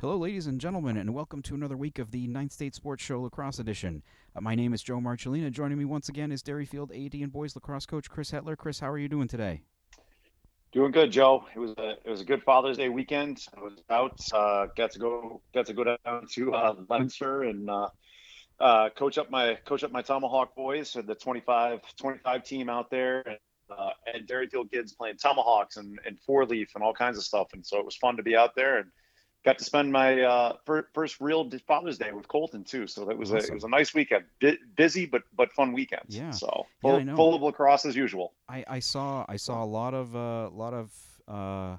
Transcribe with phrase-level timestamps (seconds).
[0.00, 3.20] Hello, ladies and gentlemen, and welcome to another week of the Ninth State Sports Show
[3.20, 4.04] Lacrosse Edition.
[4.36, 5.50] Uh, my name is Joe Marcellina.
[5.50, 8.56] Joining me once again is Derryfield AD and boys lacrosse coach Chris Hetler.
[8.56, 9.62] Chris, how are you doing today?
[10.70, 11.46] Doing good, Joe.
[11.52, 13.44] It was a it was a good Father's Day weekend.
[13.56, 17.88] I was out, uh, got to go got to go down to uh, and uh,
[18.60, 23.22] uh, coach up my coach up my Tomahawk boys, the 25, 25 team out there,
[23.26, 23.38] and,
[23.76, 27.48] uh, and Derryfield kids playing Tomahawks and, and four leaf and all kinds of stuff.
[27.52, 28.92] And so it was fun to be out there and
[29.44, 30.56] got to spend my uh,
[30.94, 32.86] first real Father's Day with Colton too.
[32.86, 33.50] So that was awesome.
[33.50, 36.02] a, it was a nice weekend, B- busy but but fun weekend.
[36.08, 36.30] Yeah.
[36.30, 38.34] So full, yeah, full of lacrosse as usual.
[38.48, 40.92] I, I saw I saw a lot of a uh, lot of
[41.26, 41.76] uh,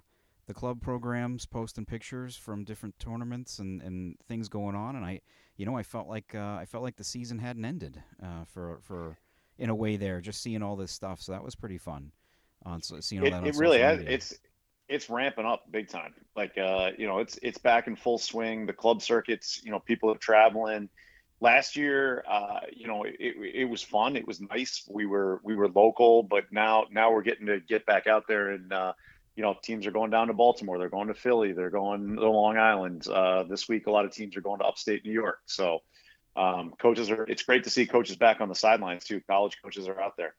[0.48, 5.22] the club programs posting pictures from different tournaments and, and things going on, and I
[5.58, 8.80] you know I felt like uh, I felt like the season hadn't ended uh, for
[8.82, 9.18] for
[9.58, 11.22] in a way there, just seeing all this stuff.
[11.22, 12.12] So that was pretty fun.
[12.64, 13.48] On so seeing all it, that.
[13.48, 14.00] it really has.
[14.02, 14.34] It's
[14.90, 16.14] it's ramping up big time.
[16.36, 18.66] Like uh, you know, it's it's back in full swing.
[18.66, 20.90] The club circuits, you know, people are traveling.
[21.42, 24.18] Last year, uh, you know, it, it was fun.
[24.18, 24.84] It was nice.
[24.90, 28.50] We were we were local, but now now we're getting to get back out there
[28.50, 28.94] and uh,
[29.36, 30.78] you know, teams are going down to Baltimore.
[30.78, 31.54] They're going to Philly.
[31.54, 33.08] They're going to Long Island.
[33.08, 35.40] Uh, this week, a lot of teams are going to upstate New York.
[35.46, 35.80] So,
[36.36, 37.24] um, coaches are.
[37.24, 39.22] It's great to see coaches back on the sidelines too.
[39.30, 40.36] College coaches are out there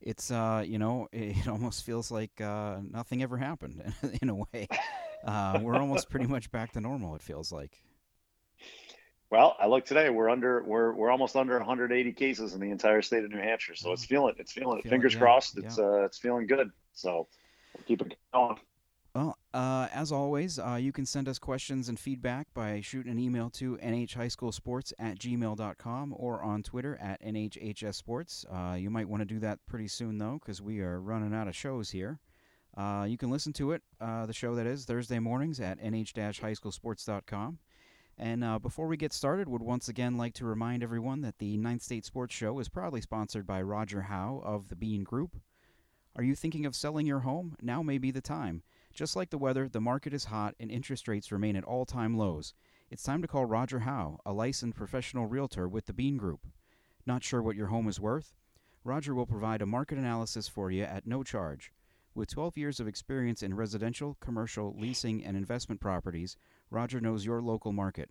[0.00, 3.92] it's uh, you know it almost feels like uh, nothing ever happened
[4.22, 4.68] in a way.
[5.24, 7.14] Uh, we're almost pretty much back to normal.
[7.14, 7.82] It feels like.
[9.30, 10.10] Well, I look today.
[10.10, 10.62] We're under.
[10.62, 13.74] We're we're almost under 180 cases in the entire state of New Hampshire.
[13.74, 14.34] So it's feeling.
[14.38, 14.82] It's feeling.
[14.82, 15.58] Feel Fingers it, yeah, crossed.
[15.58, 15.84] It's yeah.
[15.84, 16.70] uh, it's feeling good.
[16.92, 17.26] So
[17.74, 18.58] we'll keep it going.
[19.14, 23.18] Well, uh, as always, uh, you can send us questions and feedback by shooting an
[23.20, 28.44] email to nhhighschoolsports at gmail.com or on Twitter at nhhsports.
[28.52, 31.46] Uh, you might want to do that pretty soon, though, because we are running out
[31.46, 32.18] of shows here.
[32.76, 37.58] Uh, you can listen to it, uh, the show that is, Thursday mornings at nh-highschoolsports.com.
[38.18, 41.56] And uh, before we get started, would once again like to remind everyone that the
[41.56, 45.36] Ninth State Sports Show is proudly sponsored by Roger Howe of the Bean Group.
[46.16, 47.54] Are you thinking of selling your home?
[47.62, 48.62] Now may be the time.
[48.94, 52.16] Just like the weather, the market is hot and interest rates remain at all time
[52.16, 52.54] lows.
[52.92, 56.46] It's time to call Roger Howe, a licensed professional realtor with the Bean Group.
[57.04, 58.34] Not sure what your home is worth?
[58.84, 61.72] Roger will provide a market analysis for you at no charge.
[62.14, 66.36] With 12 years of experience in residential, commercial, leasing, and investment properties,
[66.70, 68.10] Roger knows your local market.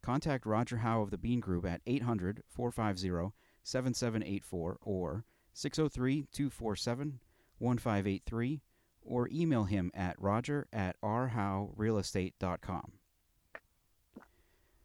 [0.00, 5.24] Contact Roger Howe of the Bean Group at 800 450 7784 or
[5.54, 7.18] 603 247
[7.58, 8.60] 1583
[9.02, 12.92] or email him at roger at rhowerealestate.com.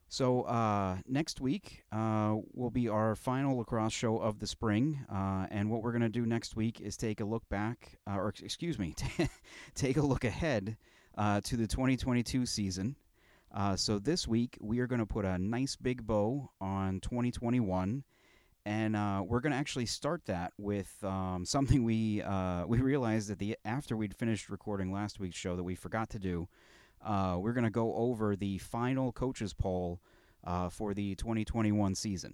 [0.07, 5.47] So uh, next week uh, will be our final lacrosse show of the spring, uh,
[5.49, 8.33] and what we're going to do next week is take a look back, uh, or
[8.41, 8.93] excuse me,
[9.75, 10.77] take a look ahead
[11.17, 12.95] uh, to the 2022 season.
[13.53, 18.03] Uh, so this week we are going to put a nice big bow on 2021
[18.65, 23.29] and uh, we're going to actually start that with um, something we uh, we realized
[23.29, 26.47] that the after we'd finished recording last week's show that we forgot to do.
[27.05, 30.01] Uh, we're going to go over the final coaches poll
[30.43, 32.33] uh, for the 2021 season.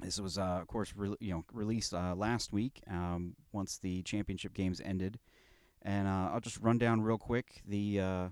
[0.00, 4.02] This was, uh, of course, re- you know, released uh, last week um, once the
[4.02, 5.20] championship games ended,
[5.82, 8.30] and I'll just run down real quick the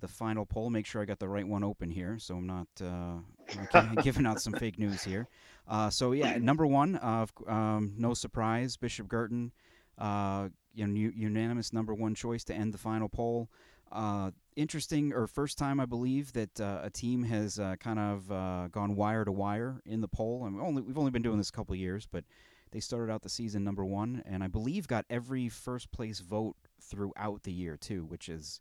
[0.00, 0.70] the final poll.
[0.70, 4.40] Make sure I got the right one open here, so I'm not uh, giving out
[4.40, 5.28] some fake news here.
[5.68, 9.52] Uh, so yeah, number one, uh, um, no surprise, Bishop Guertin,
[9.98, 13.48] uh, unanimous number one choice to end the final poll.
[13.92, 18.96] Uh, interesting, or first time I believe that uh, a team has kind of gone
[18.96, 20.44] wire to wire in the poll.
[20.46, 22.24] I mean, only we've only been doing this a couple years, but
[22.72, 26.56] they started out the season number one, and I believe got every first place vote
[26.80, 28.60] throughout the year too, which is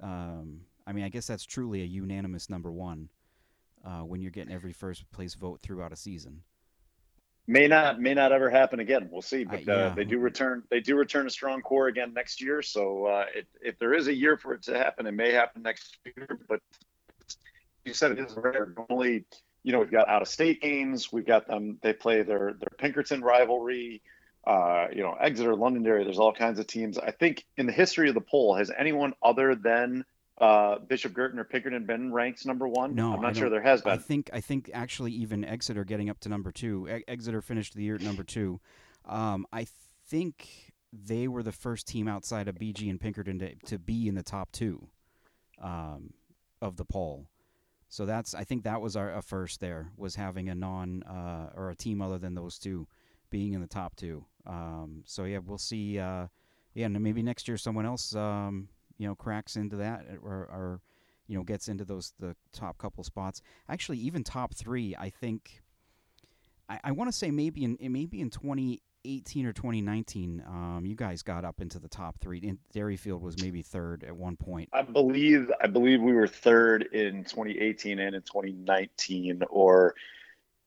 [0.00, 3.08] um, I mean, I guess that's truly a unanimous number one
[3.84, 6.42] uh, when you're getting every first place vote throughout a season.
[7.48, 9.08] May not, may not ever happen again.
[9.10, 9.94] We'll see, but uh, yeah.
[9.96, 10.62] they do return.
[10.70, 12.62] They do return a strong core again next year.
[12.62, 15.62] So uh, it, if there is a year for it to happen, it may happen
[15.62, 16.38] next year.
[16.48, 16.60] But
[17.84, 18.72] you said it is rare.
[18.76, 19.24] Normally,
[19.64, 21.12] you know, we've got out of state games.
[21.12, 21.78] We've got them.
[21.82, 24.02] They play their their Pinkerton rivalry
[24.46, 26.04] uh, you know, Exeter, Londonderry.
[26.04, 26.98] There's all kinds of teams.
[26.98, 30.04] I think in the history of the poll, has anyone other than
[30.38, 32.94] uh, Bishop or Pinkerton been ranked number one?
[32.94, 33.92] No, I'm not sure there has been.
[33.92, 36.88] I think I think actually even Exeter getting up to number two.
[36.88, 38.60] E- Exeter finished the year at number two.
[39.04, 39.66] Um, I
[40.08, 44.14] think they were the first team outside of BG and Pinkerton to, to be in
[44.14, 44.88] the top two
[45.60, 46.12] um,
[46.60, 47.26] of the poll.
[47.88, 51.70] So that's I think that was our first there was having a non uh, or
[51.70, 52.88] a team other than those two
[53.32, 54.24] being in the top two.
[54.46, 55.98] Um, so yeah, we'll see.
[55.98, 56.28] Uh,
[56.74, 58.68] yeah, and maybe next year someone else, um,
[58.98, 60.80] you know, cracks into that, or, or
[61.26, 63.42] you know gets into those the top couple spots.
[63.68, 65.62] Actually, even top three, I think.
[66.68, 71.22] I, I want to say maybe in maybe in 2018 or 2019, um, you guys
[71.22, 72.38] got up into the top three.
[72.38, 74.68] In, Derryfield was maybe third at one point.
[74.72, 79.94] I believe I believe we were third in 2018 and in 2019, or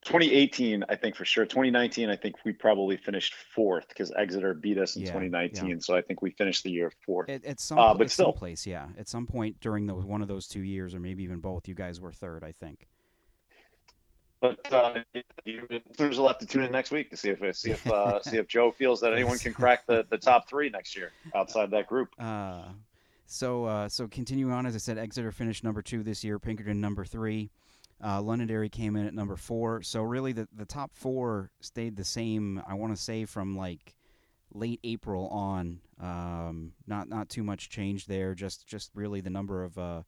[0.06, 1.46] 2018, I think for sure.
[1.46, 5.68] 2019, I think we probably finished fourth because Exeter beat us in yeah, 2019.
[5.68, 5.75] Yeah.
[5.80, 7.28] So I think we finished the year fourth.
[7.28, 8.88] At, at some, uh, but at still, some place, yeah.
[9.00, 11.74] At some point during those one of those two years, or maybe even both, you
[11.74, 12.88] guys were third, I think.
[14.42, 15.00] But uh,
[15.46, 18.38] listeners will have to tune in next week to see if see if uh, see
[18.38, 21.88] if Joe feels that anyone can crack the, the top three next year outside that
[21.88, 22.10] group.
[22.19, 22.66] Uh,
[23.25, 26.38] so uh, so continuing on, as I said, Exeter finished number two this year.
[26.38, 27.50] Pinkerton number three.
[28.03, 29.81] Uh, Londonderry came in at number four.
[29.81, 32.62] So really, the the top four stayed the same.
[32.68, 33.95] I want to say from like
[34.53, 35.80] late April on.
[36.01, 38.36] Um, not not too much change there.
[38.36, 40.03] Just just really the number of uh,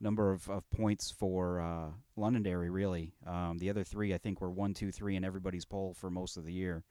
[0.00, 2.70] number of, of points for uh, Londonderry.
[2.70, 6.10] Really, um, the other three I think were one, two, three in everybody's poll for
[6.10, 6.84] most of the year.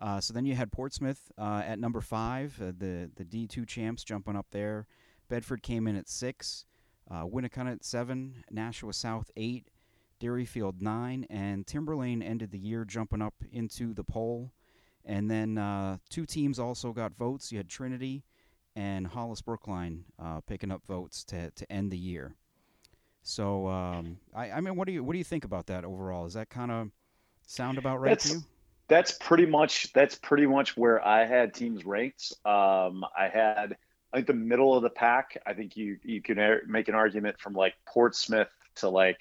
[0.00, 3.66] Uh, so then you had Portsmouth uh, at number five, uh, the the D two
[3.66, 4.86] champs jumping up there.
[5.28, 6.64] Bedford came in at six.
[7.10, 9.68] Uh, Winnacunnet seven, Nashua South eight,
[10.20, 14.52] Derryfield nine, and Timberlane ended the year jumping up into the poll.
[15.04, 17.50] And then uh, two teams also got votes.
[17.50, 18.24] You had Trinity
[18.76, 22.34] and Hollis Brookline uh, picking up votes to to end the year.
[23.22, 26.26] So um, I, I mean, what do you what do you think about that overall?
[26.26, 26.90] Is that kind of
[27.46, 28.44] sound about right that's, to you?
[28.88, 32.32] That's pretty much that's pretty much where I had teams ranked.
[32.44, 33.76] Um, I had
[34.12, 35.40] I think the middle of the pack.
[35.46, 39.18] I think you you can make an argument from like Portsmouth to like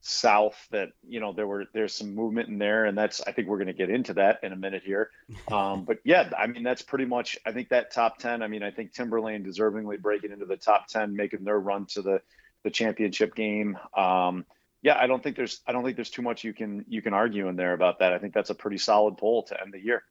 [0.00, 3.48] South that you know there were there's some movement in there, and that's I think
[3.48, 5.10] we're going to get into that in a minute here.
[5.50, 8.42] Um, but yeah, I mean that's pretty much I think that top ten.
[8.42, 12.02] I mean I think Timberlane deservingly breaking into the top ten, making their run to
[12.02, 12.22] the
[12.62, 13.76] the championship game.
[13.96, 14.46] Um,
[14.82, 17.12] yeah, I don't think there's I don't think there's too much you can you can
[17.12, 18.12] argue in there about that.
[18.12, 20.02] I think that's a pretty solid poll to end the year.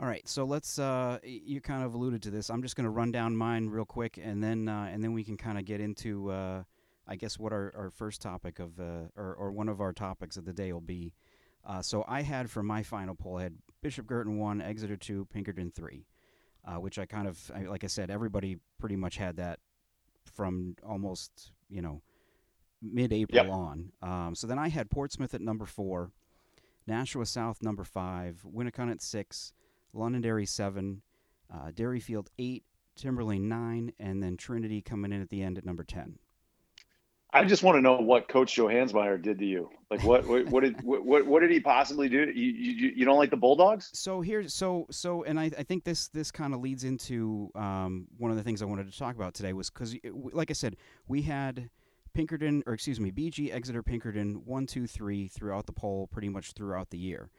[0.00, 0.78] All right, so let's.
[0.78, 2.50] Uh, you kind of alluded to this.
[2.50, 5.22] I'm just going to run down mine real quick, and then uh, and then we
[5.22, 6.64] can kind of get into, uh,
[7.06, 10.36] I guess, what our, our first topic of, uh, or or one of our topics
[10.36, 11.14] of the day will be.
[11.64, 15.28] Uh, so I had for my final poll, I had Bishop Guertin one, Exeter two,
[15.32, 16.06] Pinkerton three,
[16.64, 19.60] uh, which I kind of, like I said, everybody pretty much had that
[20.24, 22.02] from almost you know
[22.82, 23.54] mid-April yep.
[23.54, 23.92] on.
[24.02, 26.10] Um, so then I had Portsmouth at number four,
[26.84, 29.52] Nashua South number five, Winnacunnet six.
[29.94, 31.02] Londonderry seven,
[31.52, 32.64] uh, Derryfield eight,
[32.98, 36.18] Timberlane nine, and then Trinity coming in at the end at number ten.
[37.34, 39.68] I just want to know what Coach Joe Hansmeyer did to you.
[39.90, 42.30] Like, what what, what did what, what did he possibly do?
[42.32, 43.90] You, you you don't like the Bulldogs?
[43.92, 48.06] So here's so so, and I, I think this this kind of leads into um,
[48.18, 49.96] one of the things I wanted to talk about today was because,
[50.32, 50.76] like I said,
[51.08, 51.70] we had
[52.14, 56.52] Pinkerton or excuse me, BG Exeter Pinkerton one two three throughout the poll, pretty much
[56.52, 57.30] throughout the year,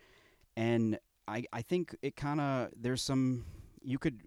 [0.57, 3.45] and I I think it kind of there's some
[3.81, 4.22] you could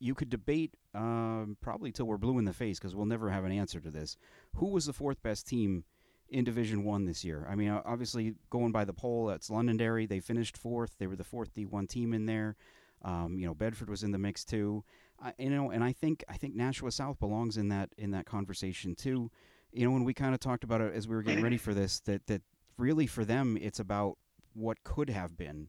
[0.00, 3.44] you could debate um, probably till we're blue in the face because we'll never have
[3.44, 4.16] an answer to this.
[4.56, 5.84] Who was the fourth best team
[6.30, 7.46] in Division One this year?
[7.48, 10.06] I mean, obviously going by the poll, that's Londonderry.
[10.06, 10.96] They finished fourth.
[10.98, 12.56] They were the fourth D1 team in there.
[13.02, 14.84] Um, you know, Bedford was in the mix too.
[15.22, 18.26] I, you know, and I think I think Nashua South belongs in that in that
[18.26, 19.30] conversation too.
[19.72, 21.74] You know, when we kind of talked about it as we were getting ready for
[21.74, 22.42] this, that that
[22.78, 24.16] really for them it's about
[24.54, 25.68] what could have been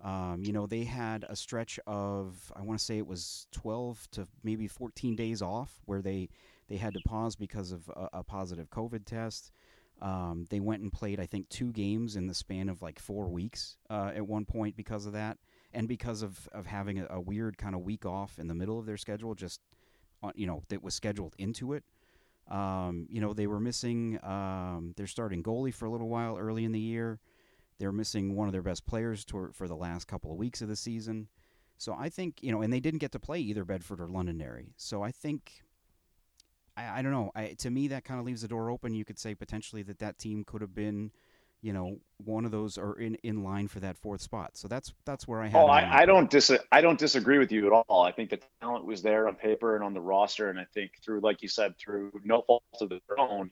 [0.00, 4.08] um, you know, they had a stretch of I want to say it was 12
[4.12, 6.28] to maybe 14 days off where they
[6.68, 9.50] they had to pause because of a, a positive COVID test.
[10.00, 13.28] Um, they went and played I think two games in the span of like four
[13.28, 15.38] weeks uh, at one point because of that,
[15.74, 18.78] and because of of having a, a weird kind of week off in the middle
[18.78, 19.60] of their schedule, just
[20.22, 21.82] on, you know that was scheduled into it.
[22.48, 26.64] Um, you know, they were missing um, their starting goalie for a little while early
[26.64, 27.18] in the year.
[27.78, 30.68] They're missing one of their best players to, for the last couple of weeks of
[30.68, 31.28] the season.
[31.76, 34.72] So I think, you know, and they didn't get to play either Bedford or Londonderry.
[34.76, 35.62] So I think,
[36.76, 37.30] I, I don't know.
[37.36, 38.94] I, to me, that kind of leaves the door open.
[38.94, 41.12] You could say potentially that that team could have been,
[41.60, 44.56] you know, one of those or in, in line for that fourth spot.
[44.56, 45.62] So that's that's where I have.
[45.62, 48.02] Oh, I, I don't dis I don't disagree with you at all.
[48.02, 50.92] I think the talent was there on paper and on the roster, and I think
[51.04, 53.50] through, like you said, through no fault of their own,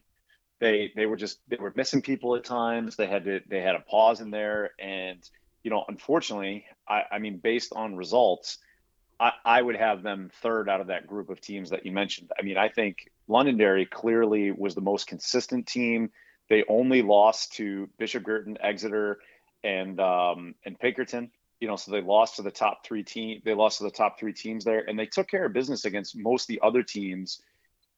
[0.61, 2.97] they they were just they were missing people at times.
[2.97, 5.19] They had to they had a pause in there, and
[5.63, 8.59] you know, unfortunately, I, I mean, based on results,
[9.19, 12.31] I, I would have them third out of that group of teams that you mentioned.
[12.39, 16.11] I mean, I think Londonderry clearly was the most consistent team.
[16.49, 19.19] They only lost to Bishop Guertin, Exeter,
[19.65, 21.31] and um, and Pinkerton.
[21.61, 23.41] You know, so they lost to the top three team.
[23.45, 26.17] They lost to the top three teams there, and they took care of business against
[26.17, 27.43] most of the other teams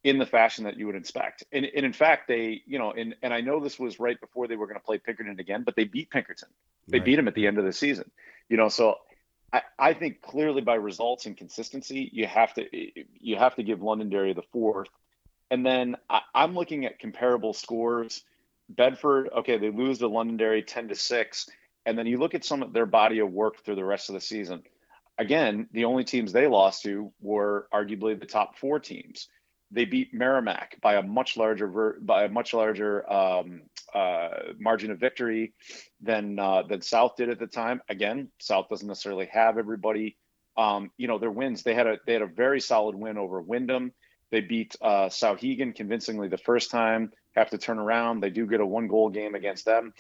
[0.08, 1.44] in the fashion that you would expect.
[1.52, 4.46] And, and in fact, they, you know, and, and I know this was right before
[4.46, 6.48] they were going to play Pinkerton again, but they beat Pinkerton.
[6.86, 7.04] They right.
[7.04, 8.10] beat him at the end of the season.
[8.48, 8.96] You know, so
[9.52, 13.82] I, I think clearly by results and consistency, you have to you have to give
[13.82, 14.88] Londonderry the fourth.
[15.50, 18.22] And then I, I'm looking at comparable scores.
[18.68, 21.48] Bedford, okay, they lose to Londonderry 10 to 6.
[21.86, 24.14] And then you look at some of their body of work through the rest of
[24.14, 24.62] the season.
[25.16, 29.28] Again, the only teams they lost to were arguably the top four teams
[29.70, 33.62] they beat Merrimack by a much larger by a much larger um,
[33.94, 35.52] uh, margin of victory
[36.00, 37.80] than uh, than South did at the time.
[37.88, 40.16] Again, South doesn't necessarily have everybody.
[40.56, 41.62] Um, you know their wins.
[41.62, 43.92] They had a they had a very solid win over Windham.
[44.30, 47.12] They beat uh, Souhegan convincingly the first time.
[47.34, 48.20] Have to turn around.
[48.20, 49.92] They do get a one goal game against them.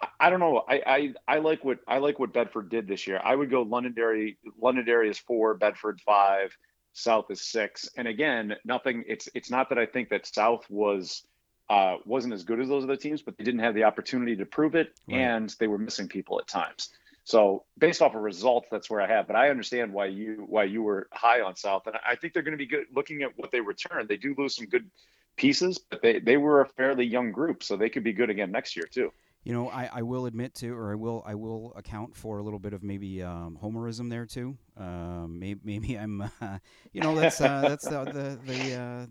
[0.00, 0.64] I, I don't know.
[0.68, 3.20] I, I I like what I like what Bedford did this year.
[3.22, 4.38] I would go Londonderry.
[4.60, 5.54] Londonderry is four.
[5.54, 6.56] Bedford five.
[6.92, 7.88] South is six.
[7.96, 9.04] And again, nothing.
[9.06, 11.22] It's it's not that I think that South was
[11.68, 14.44] uh, wasn't as good as those other teams, but they didn't have the opportunity to
[14.44, 15.18] prove it, right.
[15.18, 16.90] and they were missing people at times.
[17.24, 19.26] So based off of results, that's where I have.
[19.26, 22.42] But I understand why you why you were high on South, and I think they're
[22.42, 22.86] going to be good.
[22.94, 24.90] Looking at what they return, they do lose some good
[25.36, 28.50] pieces, but they they were a fairly young group, so they could be good again
[28.50, 29.12] next year too
[29.44, 32.42] you know, I, I will admit to, or I will I will account for a
[32.42, 34.56] little bit of maybe um, homerism there too.
[34.76, 36.58] Um, maybe, maybe I'm, uh,
[36.92, 39.06] you know, that's uh, that's the the, the uh,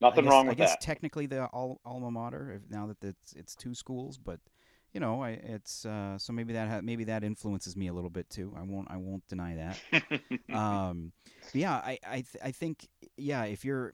[0.00, 0.80] nothing guess, wrong with I guess that.
[0.80, 2.52] technically the al- alma mater.
[2.52, 4.38] If, now that it's it's two schools, but
[4.92, 8.10] you know, I, it's uh, so maybe that ha- maybe that influences me a little
[8.10, 8.54] bit too.
[8.56, 10.54] I won't I won't deny that.
[10.54, 11.10] um,
[11.52, 13.92] yeah, I I th- I think yeah, if you're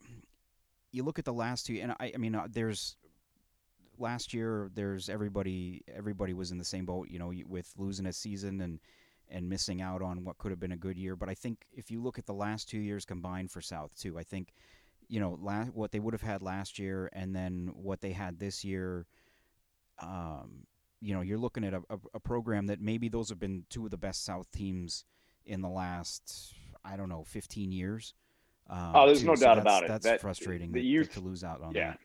[0.93, 2.97] you look at the last two, and I I mean, uh, there's
[4.01, 8.13] last year there's everybody everybody was in the same boat, you know, with losing a
[8.13, 8.81] season and
[9.29, 11.15] and missing out on what could have been a good year.
[11.15, 14.19] But I think if you look at the last two years combined for South too,
[14.19, 14.53] I think
[15.09, 18.39] you know last, what they would have had last year and then what they had
[18.39, 19.07] this year.
[20.01, 20.67] Um,
[21.03, 23.85] you know, you're looking at a, a, a program that maybe those have been two
[23.85, 25.05] of the best South teams
[25.45, 26.55] in the last
[26.85, 28.15] I don't know 15 years.
[28.69, 29.27] Um, oh, there's too.
[29.27, 29.89] no so doubt about it.
[29.89, 31.93] That's that, frustrating the youth, to lose out on yeah.
[31.93, 32.01] that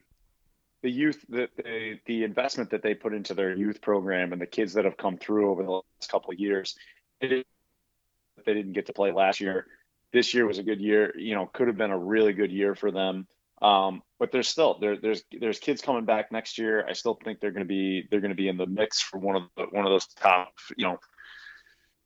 [0.82, 4.46] the youth that they, the investment that they put into their youth program and the
[4.46, 6.76] kids that have come through over the last couple of years
[7.20, 9.66] they didn't get to play last year.
[10.12, 12.74] This year was a good year you know could have been a really good year
[12.74, 13.26] for them.
[13.62, 16.86] Um, but there's still there, there's there's kids coming back next year.
[16.86, 19.18] I still think they're going to be they're going to be in the mix for
[19.18, 20.98] one of the one of those top you know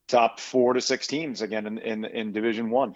[0.09, 2.95] top four to six teams again in in, in division one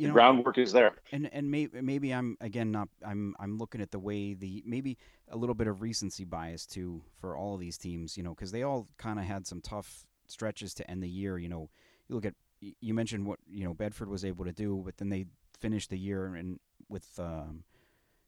[0.00, 0.94] you the know, groundwork is there.
[1.12, 4.96] And and may, maybe I'm again not I'm I'm looking at the way the maybe
[5.28, 8.50] a little bit of recency bias too for all of these teams, you know, because
[8.50, 11.36] they all kind of had some tough stretches to end the year.
[11.36, 11.68] You know,
[12.08, 15.10] you look at you mentioned what you know Bedford was able to do, but then
[15.10, 15.26] they
[15.60, 17.64] finished the year and with um,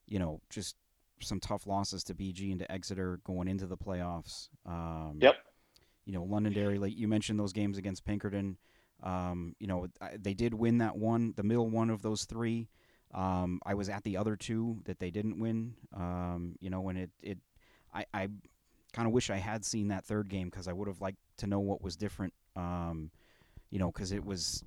[0.07, 0.77] you know just
[1.21, 4.49] some tough losses to BG and to Exeter going into the playoffs.
[4.67, 5.37] Um, yep.
[6.05, 8.59] You know, Londonderry, like you mentioned, those games against Pinkerton.
[9.03, 12.69] Um, you know, they did win that one, the middle one of those three.
[13.15, 15.75] Um, I was at the other two that they didn't win.
[15.95, 17.39] Um, you know, and it, it
[17.93, 18.29] I, I
[18.93, 21.47] kind of wish I had seen that third game because I would have liked to
[21.47, 22.33] know what was different.
[22.57, 23.11] Um,
[23.71, 24.65] you know, because it was.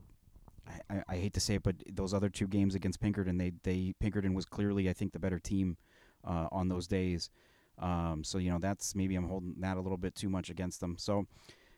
[0.89, 3.93] I, I, hate to say it, but those other two games against Pinkerton, they, they
[3.99, 5.77] Pinkerton was clearly, I think, the better team
[6.23, 7.29] uh, on those days.
[7.77, 10.79] Um, so you know, that's maybe I'm holding that a little bit too much against
[10.79, 10.95] them.
[10.97, 11.27] So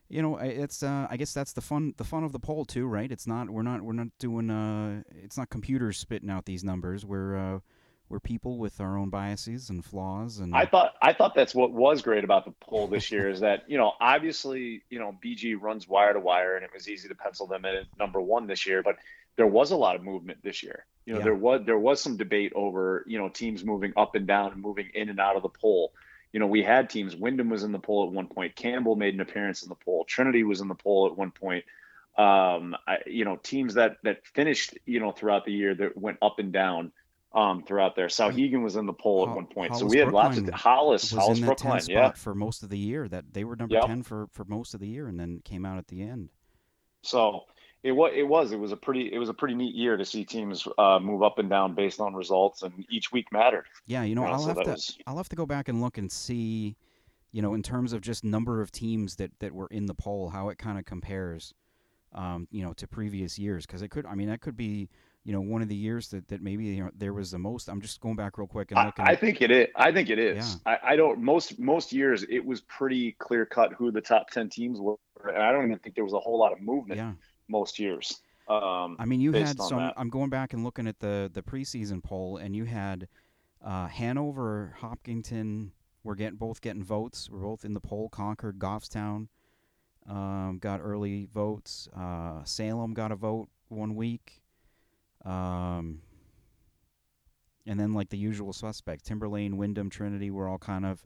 [0.10, 2.88] you know it's uh, i guess that's the fun the fun of the poll too
[2.88, 3.12] right?
[3.12, 7.06] It's not we're not we're not doing uh it's not computers spitting out these numbers.
[7.06, 7.60] We're uh
[8.10, 11.74] we're people with our own biases and flaws and i thought i thought that's what
[11.74, 15.62] was great about the poll this year is that you know obviously you know bg
[15.62, 18.48] runs wire to wire and it was easy to pencil them in at number one
[18.48, 18.96] this year but
[19.38, 20.86] there was a lot of movement this year.
[21.06, 21.26] You know yeah.
[21.26, 24.62] there was there was some debate over you know teams moving up and down and
[24.62, 25.94] moving in and out of the poll
[26.34, 27.16] you know, we had teams.
[27.16, 28.56] Windham was in the poll at one point.
[28.56, 30.06] Campbell made an appearance in the poll.
[30.06, 31.64] Trinity was in the poll at one point.
[32.18, 36.18] Um, I, you know, teams that that finished, you know, throughout the year that went
[36.22, 36.92] up and down
[37.34, 38.08] um, throughout there.
[38.08, 39.72] Souhegan was in the poll at one point.
[39.72, 42.70] Hollis so we had Brookline lots of Hollis, Hollis in Brookline, yeah, for most of
[42.70, 43.08] the year.
[43.08, 43.86] That they were number Yep.
[43.86, 46.30] ten for for most of the year, and then came out at the end.
[47.04, 47.46] So
[47.84, 50.06] it was it was it was a pretty it was a pretty neat year to
[50.06, 53.66] see teams uh, move up and down based on results, and each week mattered.
[53.86, 55.98] Yeah, you know, I'll so have to was- I'll have to go back and look
[55.98, 56.76] and see,
[57.32, 60.30] you know, in terms of just number of teams that that were in the poll,
[60.30, 61.54] how it kind of compares,
[62.14, 63.66] um, you know, to previous years.
[63.66, 64.90] Because it could, I mean, that could be,
[65.24, 67.70] you know, one of the years that that maybe you know, there was the most.
[67.70, 69.06] I'm just going back real quick and I, looking.
[69.06, 69.68] I at, think it is.
[69.76, 70.58] I think it is.
[70.66, 71.22] I, I don't.
[71.22, 75.44] Most most years it was pretty clear cut who the top ten teams were, and
[75.44, 77.14] I don't even think there was a whole lot of movement yeah.
[77.48, 78.22] Most years.
[78.48, 79.80] Um, I mean, you had some.
[79.80, 79.94] that.
[79.98, 83.08] I'm going back and looking at the the preseason poll, and you had
[83.64, 85.72] uh, Hanover, Hopkinton.
[86.04, 87.30] We're getting both getting votes.
[87.30, 88.08] We're both in the poll.
[88.10, 89.28] Concord, Goffstown
[90.08, 91.88] um, got early votes.
[91.96, 94.42] Uh, Salem got a vote one week.
[95.26, 96.02] Um,
[97.66, 101.06] and then like the usual suspects, Timberlane, Windham, Trinity, were all kind of,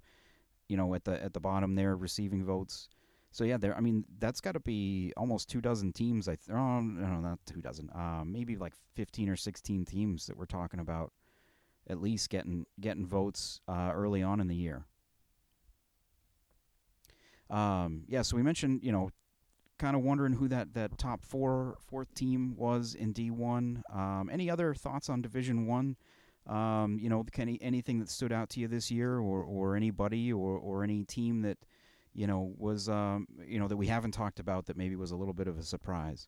[0.68, 2.88] you know, at the at the bottom there receiving votes.
[3.32, 3.76] So yeah, there.
[3.76, 6.28] I mean, that's got to be almost two dozen teams.
[6.28, 7.90] I th- oh, no, not two dozen.
[7.90, 11.14] Uh, maybe like fifteen or sixteen teams that we're talking about,
[11.90, 14.86] at least getting getting votes uh, early on in the year.
[17.50, 19.12] Um, yeah, so we mentioned, you know,
[19.78, 23.84] kind of wondering who that, that top four fourth team was in D one.
[23.94, 25.96] Um, any other thoughts on Division one?
[26.48, 30.34] Um, you know, any anything that stood out to you this year, or, or anybody,
[30.34, 31.58] or, or any team that
[32.14, 35.16] you know was um, you know that we haven't talked about that maybe was a
[35.16, 36.28] little bit of a surprise.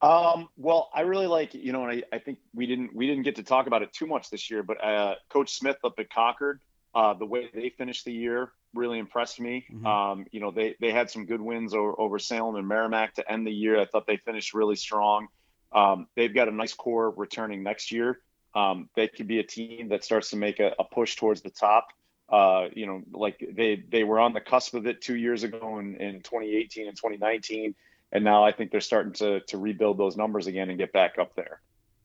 [0.00, 3.22] Um, well, I really like you know, and I, I think we didn't we didn't
[3.22, 6.10] get to talk about it too much this year, but uh, Coach Smith up at
[6.10, 6.60] Concord,
[6.94, 9.64] uh, the way they finished the year really impressed me.
[9.72, 9.86] Mhm.
[9.86, 13.30] Um, you know, they they had some good wins over, over Salem and Merrimack to
[13.30, 13.80] end the year.
[13.80, 15.28] I thought they finished really strong.
[15.72, 18.20] Um, they've got a nice core returning next year.
[18.54, 21.50] Um, they could be a team that starts to make a, a push towards the
[21.50, 21.88] top.
[22.32, 25.78] Uh, you know, like they they were on the cusp of it two years ago
[25.78, 27.74] in, in 2018 and 2019,
[28.10, 31.18] and now I think they're starting to to rebuild those numbers again and get back
[31.18, 31.60] up there.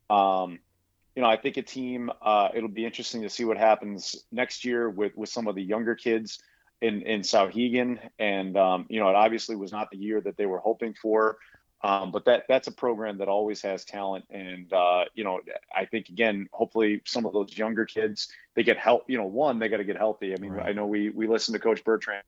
[0.10, 0.60] Um,
[1.16, 2.12] you know, I think a team.
[2.22, 5.64] Uh, it'll be interesting to see what happens next year with with some of the
[5.64, 6.40] younger kids
[6.82, 10.46] in in Souhegan, and um, you know, it obviously was not the year that they
[10.46, 11.38] were hoping for.
[11.84, 15.42] Um, but that that's a program that always has talent, and uh, you know,
[15.76, 19.04] I think again, hopefully, some of those younger kids they get help.
[19.08, 20.34] You know, one they got to get healthy.
[20.34, 20.70] I mean, Right.
[20.70, 22.24] I know we we listened to Coach Bertrand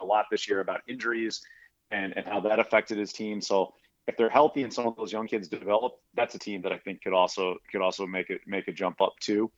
[0.00, 1.42] a lot this year about injuries
[1.90, 3.40] and and how that affected his team.
[3.40, 3.74] So
[4.06, 6.78] if they're healthy and some of those young kids develop, that's a team that I
[6.78, 9.50] think could also could also make it make a jump up too.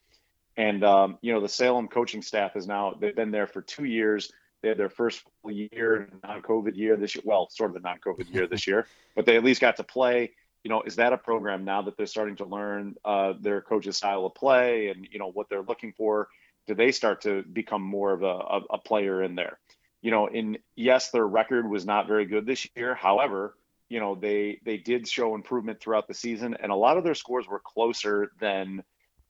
[0.55, 3.85] And um, you know, the Salem coaching staff is now they've been there for two
[3.85, 4.31] years.
[4.61, 7.23] They had their first full year, non-COVID year this year.
[7.25, 10.31] Well, sort of a non-COVID year this year, but they at least got to play.
[10.63, 13.97] You know, is that a program now that they're starting to learn uh, their coach's
[13.97, 16.27] style of play and you know what they're looking for?
[16.65, 19.59] Do they start to become more of a, a, a player in there?
[20.01, 22.95] You know, in yes, their record was not very good this year.
[22.95, 23.55] However,
[23.89, 27.15] you know they they did show improvement throughout the season, and a lot of their
[27.15, 28.83] scores were closer than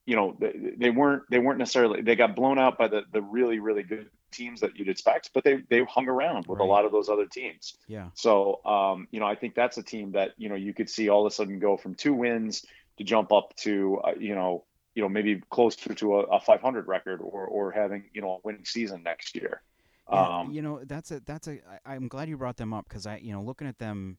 [0.06, 3.22] you know they, they weren't they weren't necessarily they got blown out by the the
[3.22, 6.60] really really good teams that you'd expect, but they they hung around with Right.
[6.60, 7.76] a lot of those other teams.
[7.88, 10.90] Yeah, So um, you know I think that's a team that you know you could
[10.90, 12.66] see all of a sudden go from two wins
[12.98, 16.88] to jump up to uh, you know you know maybe closer to a, a 500
[16.88, 19.62] record or or having you know a winning season next year.
[20.10, 21.60] Yeah, Um, you know, that's a that's a.
[21.86, 24.18] I, I'm glad you brought them up because I, you know, looking at them,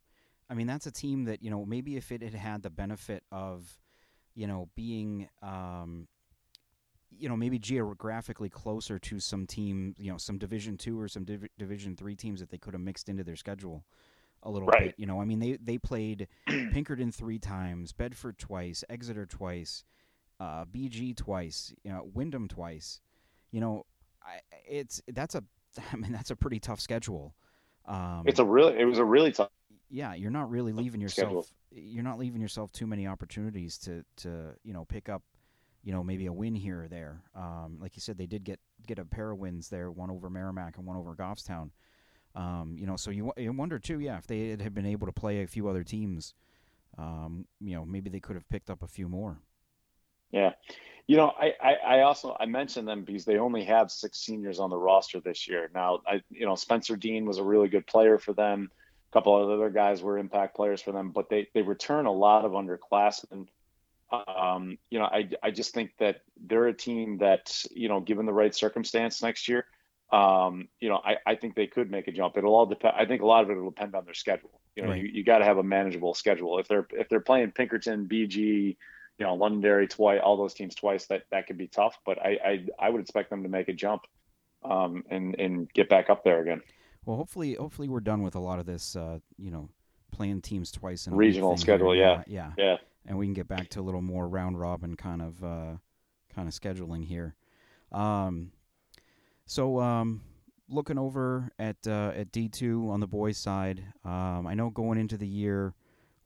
[0.51, 3.23] I mean, that's a team that you know maybe if it had had the benefit
[3.33, 3.79] of,
[4.35, 6.09] you know, being, um,
[7.11, 11.25] you know, maybe geographically closer to some team, you know, some Division two or some
[11.25, 13.85] Div- Division three teams that they could have mixed into their schedule
[14.43, 14.85] a little Right.
[14.87, 14.95] bit.
[14.99, 19.85] You know, I mean, they they played Pinkerton three times, Bedford twice, Exeter twice,
[20.39, 23.01] uh, BG twice, you know, Windham twice.
[23.51, 23.87] You know,
[24.23, 25.43] I, it's that's a
[25.93, 27.35] I mean that's a pretty tough schedule.
[27.87, 29.49] Um, it's a really it was a really tough.
[29.89, 31.47] yeah, you're not really leaving yourself.
[31.47, 31.47] schedule.
[31.71, 35.23] You're not leaving yourself too many opportunities to to you know pick up,
[35.89, 37.23] you know maybe a win here or there.
[37.35, 40.29] Um, like you said, they did get get a pair of wins there, one over
[40.29, 41.71] Merrimack and one over Goffstown.
[42.35, 45.15] Um, you know, so you, you wonder too, yeah, if they had been able to
[45.15, 46.35] play a few other teams,
[46.99, 49.41] um, you know, maybe they could have picked up a few more.
[50.31, 50.51] Yeah.
[51.07, 54.61] You know, I, I, I also I mentioned them because they only have six seniors
[54.61, 55.71] on the roster this year.
[55.75, 58.71] Now, I you know Spencer Dean was a really good player for them.
[59.11, 62.13] A couple of other guys were impact players for them, but they they return a
[62.13, 63.47] lot of underclassmen.
[64.11, 68.27] Um, you know, I I just think that they're a team that you know, given
[68.27, 69.67] the right circumstance next year,
[70.13, 72.37] um, you know, I, I think they could make a jump.
[72.39, 72.95] It'll all depend.
[72.97, 74.61] I think a lot of it will depend on their schedule.
[74.75, 75.03] You know, Right.
[75.03, 76.59] you, you got to have a manageable schedule.
[76.59, 78.39] If they're if they're playing Pinkerton, BG,
[79.19, 81.99] you know, Londonderry twice, all those teams twice, that that could be tough.
[82.07, 84.03] But I I, I would expect them to make a jump,
[84.65, 86.63] um, and and get back up there again.
[87.05, 88.97] Well, hopefully, hopefully we're done with a lot of this.
[88.97, 89.69] Uh, you know,
[90.13, 92.25] playing teams twice in Regional schedule, here.
[92.27, 92.77] yeah, Yeah,
[93.09, 95.77] and we can get back to a little more round robin kind of uh,
[96.33, 97.35] kind of scheduling here.
[97.91, 98.53] Um,
[99.47, 100.21] so um,
[100.69, 104.99] looking over at uh, at D two on the boys' side, um, I know going
[104.99, 105.75] into the year,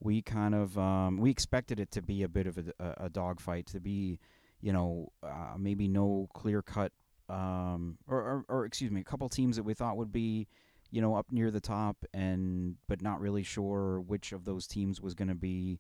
[0.00, 3.66] we kind of um, we expected it to be a bit of a, a, dogfight,
[3.66, 4.18] to be,
[4.60, 6.92] you know, uh, maybe no clear cut,
[7.28, 10.48] um, or, or or excuse me, a couple teams that we thought would be,
[10.90, 15.00] you know, up near the top, and but not really sure which of those teams
[15.00, 15.78] was going to be,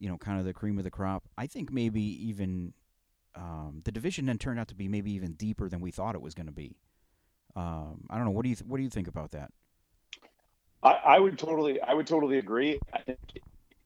[0.00, 1.24] you know, kind of the cream of the crop.
[1.38, 2.72] I think maybe even
[3.36, 6.22] um, the division then turned out to be maybe even deeper than we thought it
[6.22, 6.76] was going to be.
[7.54, 8.32] Um, I don't know.
[8.32, 9.52] What do you th- what do you think about that?
[10.82, 12.80] I, I would totally I would totally agree.
[12.92, 13.18] I think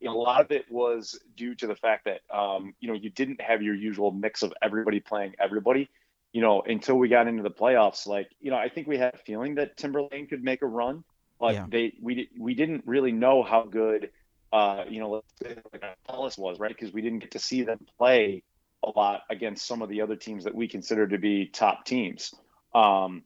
[0.06, 3.40] a lot of it was due to the fact that um, you know you didn't
[3.40, 5.88] have your usual mix of everybody playing everybody.
[6.32, 9.14] You know, until we got into the playoffs, like you know, I think we had
[9.14, 11.04] a feeling that Timberlane could make a run,
[11.40, 11.66] but yeah.
[11.68, 14.10] they we we didn't really know how good
[14.54, 17.62] uh, you know let's say like Hollis was right because we didn't get to see
[17.62, 18.44] them play
[18.84, 22.32] a lot against some of the other teams that we consider to be top teams.
[22.72, 23.24] Um,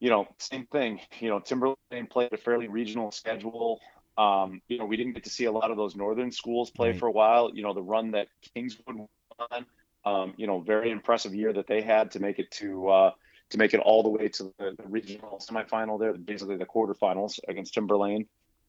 [0.00, 1.00] you know, same thing.
[1.20, 3.80] You know, Timberlane played a fairly regional schedule.
[4.16, 6.90] Um, you know, we didn't get to see a lot of those northern schools play
[6.90, 6.98] right.
[6.98, 7.50] for a while.
[7.52, 9.66] You know, the run that Kingswood won,
[10.04, 13.10] um, you know, very impressive year that they had to make it to uh,
[13.50, 17.38] to make it all the way to the, the regional semifinal there, basically the quarterfinals
[17.48, 18.26] against Timberlane.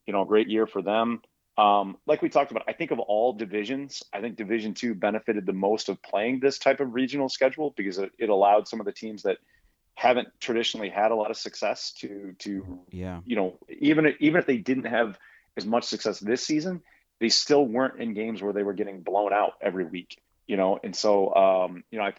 [0.07, 1.21] You know, great year for them.
[1.59, 5.45] Um, like we talked about, I think of all divisions, I think Division Two benefited
[5.45, 8.85] the most of playing this type of regional schedule because it, it allowed some of
[8.85, 9.39] the teams that
[9.93, 13.19] haven't traditionally had a lot of success to to yeah.
[13.25, 15.19] you know even even if they didn't have
[15.57, 16.81] as much success this season
[17.19, 20.17] they still weren't in games where they were getting blown out every week
[20.47, 20.79] you know?
[20.81, 22.13] And so um you know I,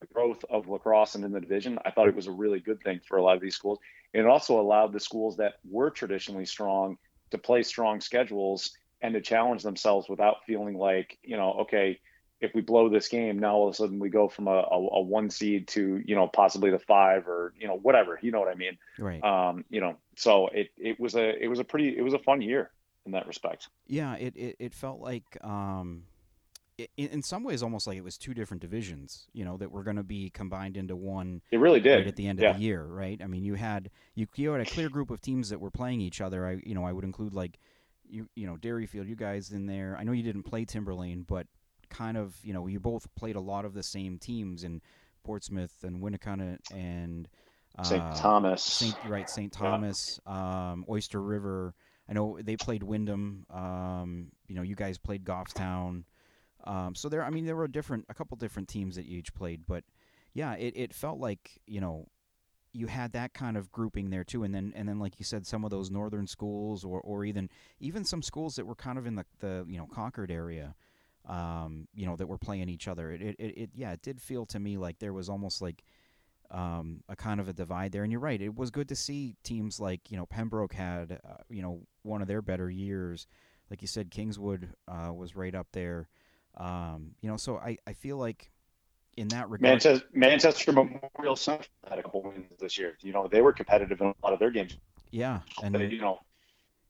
[0.00, 2.80] the growth of lacrosse and in the division i thought it was a really good
[2.82, 3.78] thing for a lot of these schools.
[4.14, 6.96] And it also allowed the schools that were traditionally strong
[7.30, 11.98] to play strong schedules and to challenge themselves without feeling like you know okay
[12.40, 14.76] if we blow this game, now all of a sudden we go from a, a,
[14.76, 18.18] a, one seed to you know possibly the five or you know whatever.
[18.22, 18.78] You know what I mean?
[18.98, 19.22] Right.
[19.22, 22.18] Um, you know, so it it was a it was a pretty it was a
[22.18, 22.70] fun year
[23.06, 23.68] in that respect.
[23.86, 26.04] Yeah, it it, it felt like um,
[26.96, 29.28] in some ways almost like it was two different divisions.
[29.32, 31.42] You know that were going to be combined into one.
[31.50, 32.50] It really did right at the end yeah.
[32.50, 33.20] of the year, right?
[33.22, 36.00] I mean, you had you you had a clear group of teams that were playing
[36.00, 36.46] each other.
[36.46, 37.58] I you know I would include like
[38.08, 39.96] you you know Derryfield, you guys in there.
[39.98, 41.46] I know you didn't play Timberlane, but
[41.90, 44.80] kind of you know you both played a lot of the same teams in
[45.24, 47.28] Portsmouth and Winnacunnet and
[47.78, 48.16] uh, St.
[48.16, 48.62] Thomas.
[48.62, 49.52] Saint, right, St.
[49.52, 50.70] Thomas, yeah.
[50.72, 51.74] um, Oyster River.
[52.08, 53.46] I know they played Windham.
[53.50, 56.04] Um, you know, you guys played Goffstown.
[56.64, 59.34] Um, so there, I mean, there were different, a couple different teams that you each
[59.34, 59.84] played, but
[60.34, 62.06] yeah, it, it felt like you know
[62.72, 65.46] you had that kind of grouping there too, and then and then like you said,
[65.46, 67.48] some of those northern schools, or or even
[67.80, 70.74] even some schools that were kind of in the the you know Concord area
[71.28, 73.12] um, you know, that were playing each other.
[73.12, 75.84] It, it, it, yeah, it did feel to me like there was almost like
[76.50, 78.02] um, a kind of a divide there.
[78.02, 81.42] And you're right, it was good to see teams like you know Pembroke had uh,
[81.50, 83.26] you know one of their better years.
[83.70, 86.08] Like you said, Kingswood uh, was right up there.
[86.58, 88.50] Um, you know, so I, I feel like
[89.16, 92.96] in that regard, Manchester, Manchester Memorial Central had a couple wins this year.
[93.00, 94.76] You know, they were competitive in a lot of their games.
[95.10, 96.20] Yeah, and you know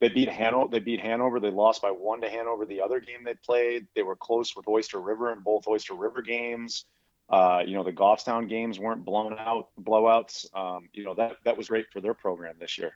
[0.01, 0.71] they beat Hanover.
[0.71, 1.41] They beat Hanover.
[1.41, 2.65] They lost by one to Hanover.
[2.65, 6.23] The other game they played, they were close with Oyster River in both Oyster River
[6.23, 6.87] games.
[7.29, 10.47] Uh, you know, the Goffstown games weren't blown out, blowouts.
[10.57, 12.93] Um, you know that that was great for their program this year.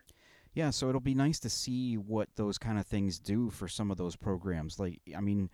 [0.55, 3.91] Yeah, so it'll be nice to see what those kind of things do for some
[3.91, 4.79] of those programs.
[4.79, 5.49] Like, I mean,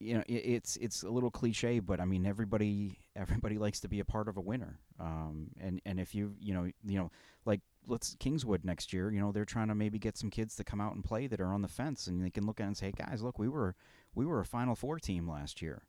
[0.00, 3.88] you know, it, it's it's a little cliche, but I mean, everybody everybody likes to
[3.88, 4.78] be a part of a winner.
[4.98, 7.10] Um, and and if you you know you know
[7.44, 9.10] like let's Kingswood next year.
[9.10, 11.40] You know, they're trying to maybe get some kids to come out and play that
[11.40, 13.48] are on the fence, and they can look at and say, hey, "Guys, look, we
[13.48, 13.74] were
[14.14, 15.82] we were a Final Four team last year."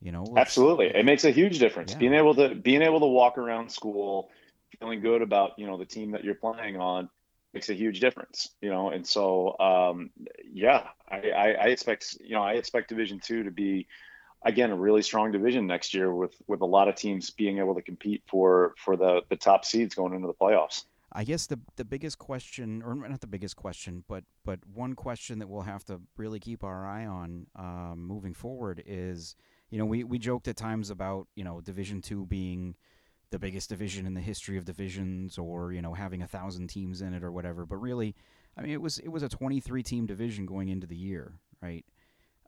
[0.00, 1.92] You know, absolutely, it makes a huge difference.
[1.92, 1.98] Yeah.
[1.98, 4.30] Being able to being able to walk around school,
[4.78, 7.08] feeling good about you know the team that you're playing on
[7.52, 8.50] makes a huge difference.
[8.60, 10.10] You know, and so um,
[10.52, 13.86] yeah, I, I, I expect you know I expect Division Two to be
[14.42, 17.74] again a really strong division next year with with a lot of teams being able
[17.74, 20.84] to compete for for the the top seeds going into the playoffs.
[21.12, 25.38] I guess the the biggest question, or not the biggest question, but but one question
[25.38, 29.34] that we'll have to really keep our eye on um, moving forward is,
[29.70, 32.74] you know, we we joked at times about you know Division two being
[33.30, 37.02] the biggest division in the history of divisions, or you know having a thousand teams
[37.02, 37.66] in it or whatever.
[37.66, 38.14] But really,
[38.56, 41.34] I mean, it was it was a twenty three team division going into the year,
[41.62, 41.84] right?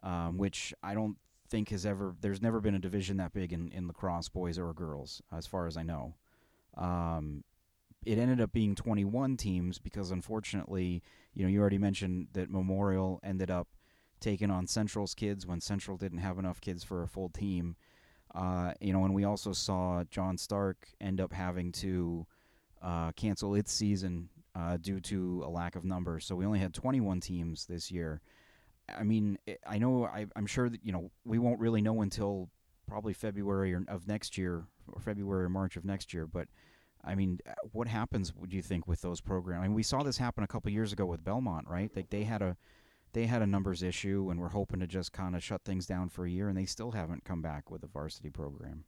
[0.03, 1.17] Um, which I don't
[1.51, 4.73] think has ever there's never been a division that big in in lacrosse, boys or
[4.73, 6.14] girls, as far as I know.
[6.77, 7.45] Um,
[8.07, 11.03] it ended up being 21 teams because unfortunately,
[11.35, 13.69] you know, you already mentioned that Memorial ended up
[14.21, 17.77] taking on Central's kids when Central didn't have enough kids for a full team.
[18.35, 22.27] Uh, you know, and we also saw John Stark end up having to
[22.83, 26.27] uh, cancel its season uh, due to a lack of numbers.
[26.27, 28.21] So we only had 21 teams this year.
[28.97, 32.49] I mean, I know I, am sure that you know we won't really know until
[32.88, 36.49] probably February of next year or February or March of next year, but
[37.05, 38.35] I mean, uh, what happens?
[38.35, 39.64] Would you think with those programs?
[39.64, 41.91] I mean, we saw this happen a couple years ago with Belmont, right?
[41.95, 42.57] Like they had a
[43.12, 46.09] they had a numbers issue, and we're hoping to just kind of shut things down
[46.09, 48.85] for a year, and they still haven't come back with a varsity program.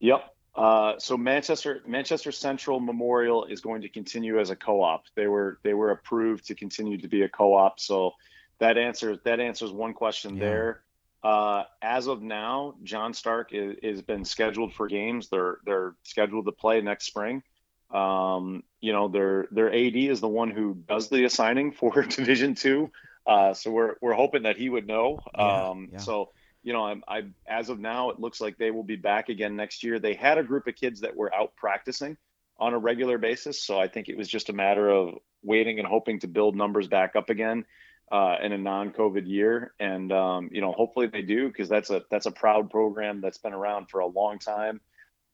[0.00, 0.34] Yep.
[0.54, 5.04] Uh, so Manchester Manchester Central Memorial is going to continue as a co-op.
[5.16, 7.80] They were they were approved to continue to be a co-op.
[7.80, 8.12] So
[8.58, 10.44] that answers that answers one question yeah.
[10.44, 10.80] there.
[11.24, 15.28] Uh, as of now, John Stark is, is been scheduled for games.
[15.28, 17.42] They're they're scheduled to play next spring.
[17.90, 22.54] Um, you know, their their AD is the one who does the assigning for Division
[22.54, 22.92] Two.
[23.26, 25.18] Uh, so we're we're hoping that he would know.
[25.36, 25.98] Yeah, um, yeah.
[25.98, 26.30] So
[26.62, 29.56] you know, I'm, I as of now, it looks like they will be back again
[29.56, 29.98] next year.
[29.98, 32.16] They had a group of kids that were out practicing
[32.58, 35.88] on a regular basis, so I think it was just a matter of waiting and
[35.88, 37.64] hoping to build numbers back up again
[38.10, 42.02] uh, in a non-COVID year, and um, you know, hopefully they do because that's a
[42.10, 44.80] that's a proud program that's been around for a long time,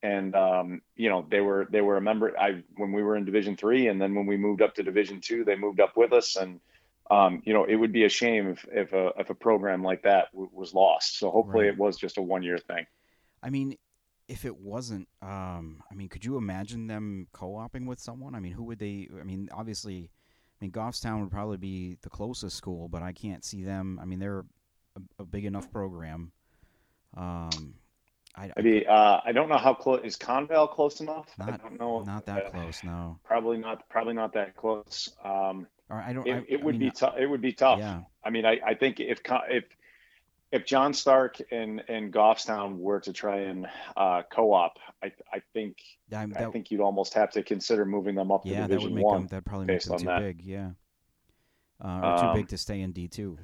[0.03, 2.39] and um, you know, they were they were a member.
[2.39, 5.21] I when we were in Division three, and then when we moved up to Division
[5.21, 6.61] two, they moved up with us, and
[7.11, 10.03] um, you know, it would be a shame if if a if a program like
[10.03, 11.19] that w- was lost.
[11.19, 11.75] So hopefully, right.
[11.75, 12.87] it was just a one year thing.
[13.43, 13.77] I mean,
[14.29, 18.35] if it wasn't, um, I mean, could you imagine them co-oping with someone?
[18.35, 19.09] I mean, who would they?
[19.19, 20.11] I mean, obviously
[20.61, 23.99] I mean, Goffstown would probably be the closest school, but I can't see them.
[24.01, 24.45] I mean, they're
[24.97, 26.33] a, a big enough program.
[27.17, 27.75] Um,
[28.37, 31.29] I, I, mean, uh, I don't know how close is Conval close enough.
[31.39, 32.03] Not, I don't know.
[32.03, 32.85] Not that uh, close.
[32.85, 33.19] No.
[33.25, 33.89] Probably not.
[33.89, 35.09] Probably not that close.
[35.25, 36.27] Um, or I don't.
[36.27, 37.15] It, I, it would mean, be tough.
[37.19, 37.81] It would be tough.
[37.81, 38.03] Yeah.
[38.25, 39.65] I mean, I, I think if if
[40.53, 45.79] if John Stark and and Goffstown were to try and uh, co-op, I I think
[46.09, 48.85] that, I think you'd almost have to consider moving them up yeah, to Division that
[48.85, 49.19] would make One.
[49.23, 50.21] Them, that probably makes them too that.
[50.21, 50.43] big.
[50.43, 50.71] Yeah,
[51.85, 53.39] uh, or too um, big to stay in D two.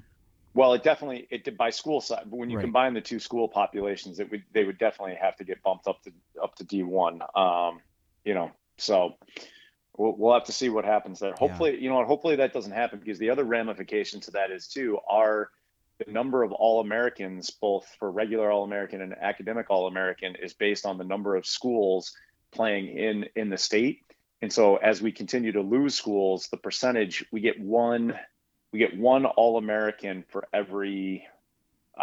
[0.55, 2.25] Well, it definitely it did by school side.
[2.31, 2.63] But when you right.
[2.63, 6.03] combine the two school populations, it would they would definitely have to get bumped up
[6.05, 7.21] to up to D one.
[7.35, 7.81] Um,
[8.25, 9.17] you know, so
[9.97, 11.35] we'll, we'll have to see what happens there.
[11.39, 11.81] Hopefully, yeah.
[11.81, 15.51] you know, hopefully that doesn't happen because the other ramification to that is too are
[16.05, 20.53] the number of All Americans, both for regular All American and academic All American, is
[20.53, 22.15] based on the number of schools
[22.53, 24.01] playing in in the state.
[24.43, 28.19] And so, as we continue to lose schools, the percentage we get one,
[28.73, 31.27] we get one All American for every.
[31.99, 32.03] Uh,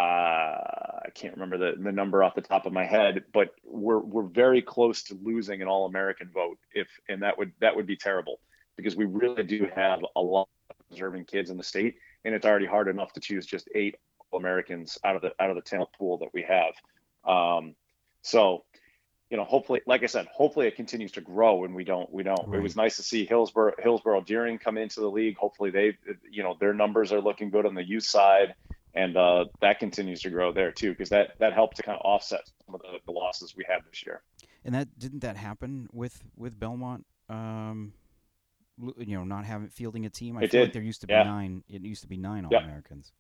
[1.06, 4.24] I can't remember the, the number off the top of my head, but we're we're
[4.24, 6.58] very close to losing an All American vote.
[6.74, 8.40] If and that would that would be terrible
[8.76, 12.46] because we really do have a lot of deserving kids in the state and it's
[12.46, 13.96] already hard enough to choose just eight
[14.34, 16.74] Americans out of the out of the talent pool that we have.
[17.26, 17.76] Um,
[18.22, 18.64] so,
[19.30, 22.24] you know, hopefully, like I said, hopefully it continues to grow, and we don't we
[22.24, 22.48] don't.
[22.48, 22.60] Right.
[22.60, 25.38] It was nice to see Hillsboro Hillsboro Deering come into the league.
[25.38, 25.98] Hopefully, they
[26.30, 28.56] you know their numbers are looking good on the youth side,
[28.96, 32.06] and uh, that continues to grow there too, because that that helped to kind of
[32.06, 34.22] offset some of the, the losses we had this year.
[34.66, 37.06] And that didn't that happen with with Belmont?
[37.30, 37.94] Um,
[38.98, 40.38] you know, not having fielding a team.
[40.38, 40.66] I it feel did.
[40.68, 41.24] like there used to be yeah.
[41.24, 41.64] nine.
[41.68, 43.12] It used to be nine All Americans.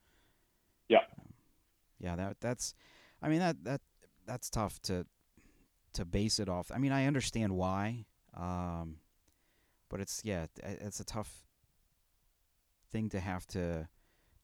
[0.89, 0.99] Yeah.
[0.99, 1.33] Um,
[1.99, 2.15] yeah.
[2.15, 2.75] That that's.
[3.21, 3.81] I mean that that
[4.25, 5.05] that's tough to
[5.93, 6.71] to base it off.
[6.73, 8.05] I mean, I understand why,
[8.35, 8.97] um,
[9.89, 11.45] but it's yeah, it's a tough
[12.91, 13.87] thing to have to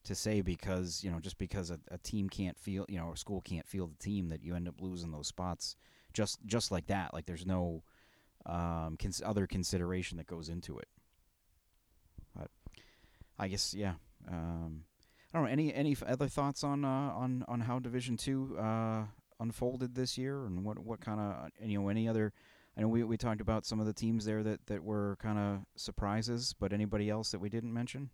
[0.04, 3.18] to say because you know just because a, a team can't feel you know a
[3.18, 5.76] school can't feel the team that you end up losing those spots
[6.14, 7.14] just just like that.
[7.14, 7.84] Like there's no
[8.46, 10.88] um, cons- other consideration that goes into it.
[12.36, 12.50] But
[13.38, 13.94] I guess yeah.
[14.30, 14.84] Um,
[15.34, 19.04] I don't know any any other thoughts on uh, on on how Division Two uh,
[19.40, 22.34] unfolded this year and what what kind of you know any other.
[22.78, 25.38] I know we, we talked about some of the teams there that, that were kind
[25.38, 28.10] of surprises, but anybody else that we didn't mention?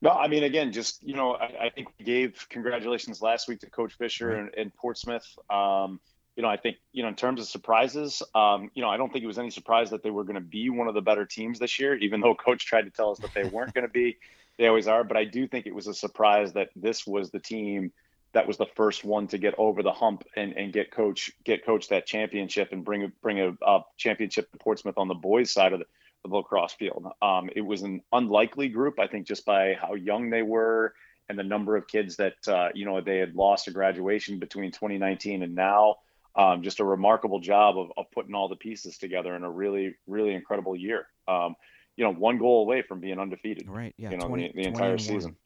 [0.00, 3.60] No, I mean, again, just you know, I, I think we gave congratulations last week
[3.60, 5.26] to Coach Fisher and, and, Portsmouth.
[5.50, 6.00] Um,
[6.36, 9.12] you know, I think you know in terms of surprises, um, you know, I don't
[9.12, 11.24] think it was any surprise that they were going to be one of the better
[11.26, 13.92] teams this year, even though Coach tried to tell us that they weren't going to
[13.92, 14.18] be.
[14.56, 17.38] They always are, but I do think it was a surprise that this was the
[17.38, 17.92] team
[18.32, 21.64] that was the first one to get over the hump and, and get coach get
[21.64, 25.50] coach that championship and bring a bring a, a championship to Portsmouth on the boys
[25.50, 25.86] side of the,
[26.24, 27.06] the lacrosse field.
[27.22, 30.94] Um, it was an unlikely group, I think, just by how young they were
[31.28, 34.72] and the number of kids that uh, you know they had lost to graduation between
[34.72, 35.96] 2019 and now
[36.38, 39.96] um, just a remarkable job of, of putting all the pieces together in a really,
[40.06, 41.06] really incredible year.
[41.26, 41.56] Um,
[41.96, 43.68] you know, one goal away from being undefeated.
[43.68, 43.92] Right.
[43.98, 44.12] Yeah.
[44.12, 45.36] You know, 20, the, the entire season.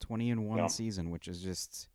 [0.00, 1.88] Twenty and one season, which is just,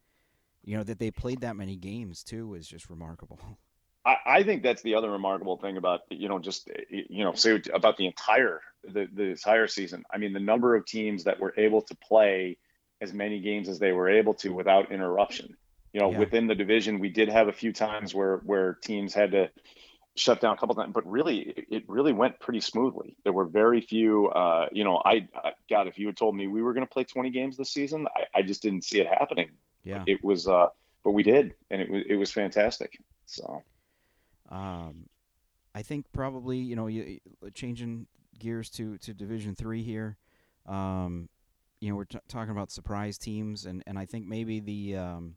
[0.63, 3.39] you know, that they played that many games too is just remarkable.
[4.05, 7.61] I, I think that's the other remarkable thing about you know just you know say
[7.73, 10.03] about the entire the, the entire season.
[10.13, 12.57] I mean, the number of teams that were able to play
[13.01, 15.57] as many games as they were able to without interruption
[15.95, 16.19] you know, yeah.
[16.19, 19.49] within the division, we did have a few times where where teams had to
[20.17, 23.15] shut down a couple times, but really, it really went pretty smoothly.
[23.23, 26.47] There were very few, uh, you know, I, I, God, if you had told me
[26.47, 29.07] we were going to play 20 games this season, I, I, just didn't see it
[29.07, 29.51] happening.
[29.85, 30.03] Yeah.
[30.05, 30.67] It was, uh,
[31.05, 32.99] but we did, and it was, it was fantastic.
[33.25, 33.63] So,
[34.49, 35.07] um,
[35.73, 37.19] I think probably, you know, you,
[37.53, 38.07] changing
[38.39, 40.17] gears to, to Division Three here.
[40.65, 41.29] Um,
[41.79, 45.35] you know, we're t- talking about surprise teams, and, and I think maybe the, um,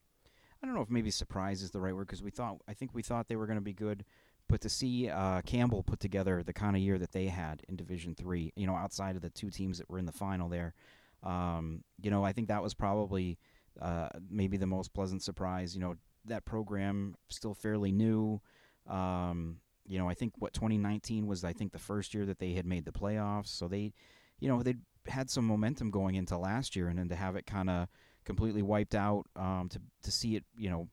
[0.62, 2.94] I don't know if maybe surprise is the right word because we thought, I think
[2.94, 4.04] we thought they were going to be good
[4.48, 7.76] but to see uh, Campbell put together the kind of year that they had in
[7.76, 10.74] Division Three, you know, outside of the two teams that were in the final there,
[11.22, 13.38] um, you know, I think that was probably
[13.80, 15.74] uh, maybe the most pleasant surprise.
[15.74, 18.40] You know, that program still fairly new.
[18.88, 22.52] Um, you know, I think what 2019 was, I think the first year that they
[22.52, 23.92] had made the playoffs, so they,
[24.38, 24.74] you know, they
[25.06, 27.88] had some momentum going into last year, and then to have it kind of
[28.24, 30.88] completely wiped out, um, to to see it, you know,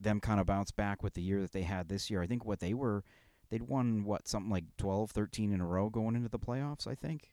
[0.00, 2.22] them kind of bounce back with the year that they had this year.
[2.22, 3.02] I think what they were,
[3.50, 6.86] they'd won what something like 12, 13 in a row going into the playoffs.
[6.86, 7.30] I think.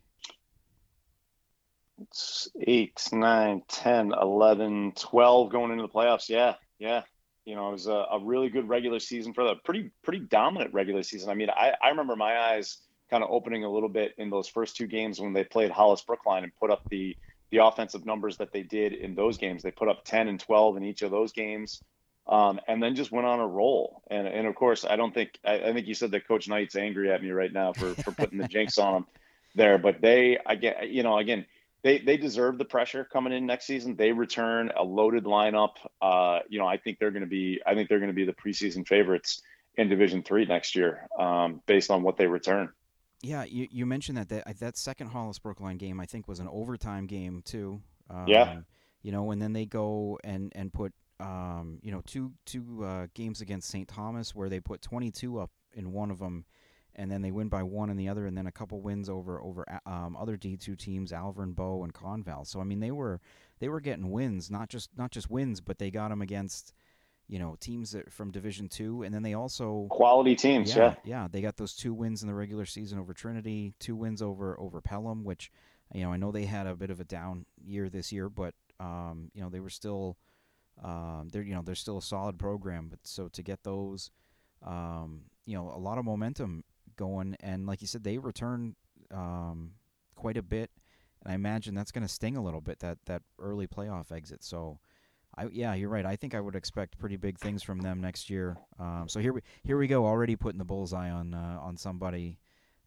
[2.02, 6.30] It's 8, 9, 10, 11, 12 going into the playoffs.
[6.30, 7.04] Yeah, yeah.
[7.50, 10.72] You know, it was a, a really good regular season for the pretty pretty dominant
[10.72, 11.32] regular season.
[11.32, 12.78] I mean, I, I remember my eyes
[13.10, 16.02] kind of opening a little bit in those first two games when they played Hollis
[16.02, 17.18] Brookline and put up the
[17.50, 19.64] the offensive numbers that they did in those games.
[19.64, 21.82] They put up 10 and 12 in each of those games
[22.28, 24.04] um, and then just went on a roll.
[24.12, 26.76] And and of course, I don't think I, I, think you said that Coach Knight's
[26.76, 29.06] angry at me right now for for putting the jinx on them
[29.56, 29.80] there.
[29.80, 31.48] But they, again, you know, again,
[31.82, 33.96] they they deserve the pressure coming in next season.
[33.96, 35.74] They return a loaded lineup.
[36.02, 38.26] Uh, you know, I think they're going to be I think they're going to be
[38.26, 39.42] the preseason favorites
[39.76, 42.70] in Division Three next year, um, based on what they return.
[43.22, 46.48] Yeah, you, you mentioned that, that that second Hollis Brookline game I think was an
[46.50, 47.82] overtime game too.
[48.10, 48.60] Um, yeah.
[49.02, 53.08] You know, and then they go and and put um, you know, two two uh,
[53.14, 53.88] games against St.
[53.88, 56.46] Thomas where they put 22 up in one of them,
[57.00, 59.42] and then they win by one in the other, and then a couple wins over
[59.42, 62.46] over um, other D2 teams, Alvirne, Bow, and Conval.
[62.46, 63.22] So I mean, they were
[63.60, 66.74] they were getting wins, not just not just wins, but they got them against
[67.30, 70.76] you know teams that, from Division Two, and then they also quality teams.
[70.76, 73.96] Yeah, yeah, yeah, they got those two wins in the regular season over Trinity, two
[73.96, 75.52] wins over over Pelham, which
[75.94, 78.54] you know I know they had a bit of a down year this year, but
[78.82, 80.18] um, you know they were still
[80.84, 84.12] um, they're you know they're still a solid program, but so to get those,
[84.66, 86.66] um, you know, a lot of momentum
[87.00, 88.76] going, and like you said, they return
[89.12, 89.72] um,
[90.16, 90.70] quite a bit,
[91.24, 94.44] and I imagine that's going to sting a little bit that that early playoff exit.
[94.44, 94.80] So,
[95.38, 96.06] I yeah, you're right.
[96.06, 98.58] I think I would expect pretty big things from them next year.
[98.78, 102.38] Um, so here we here we go, already putting the bullseye on uh, on somebody.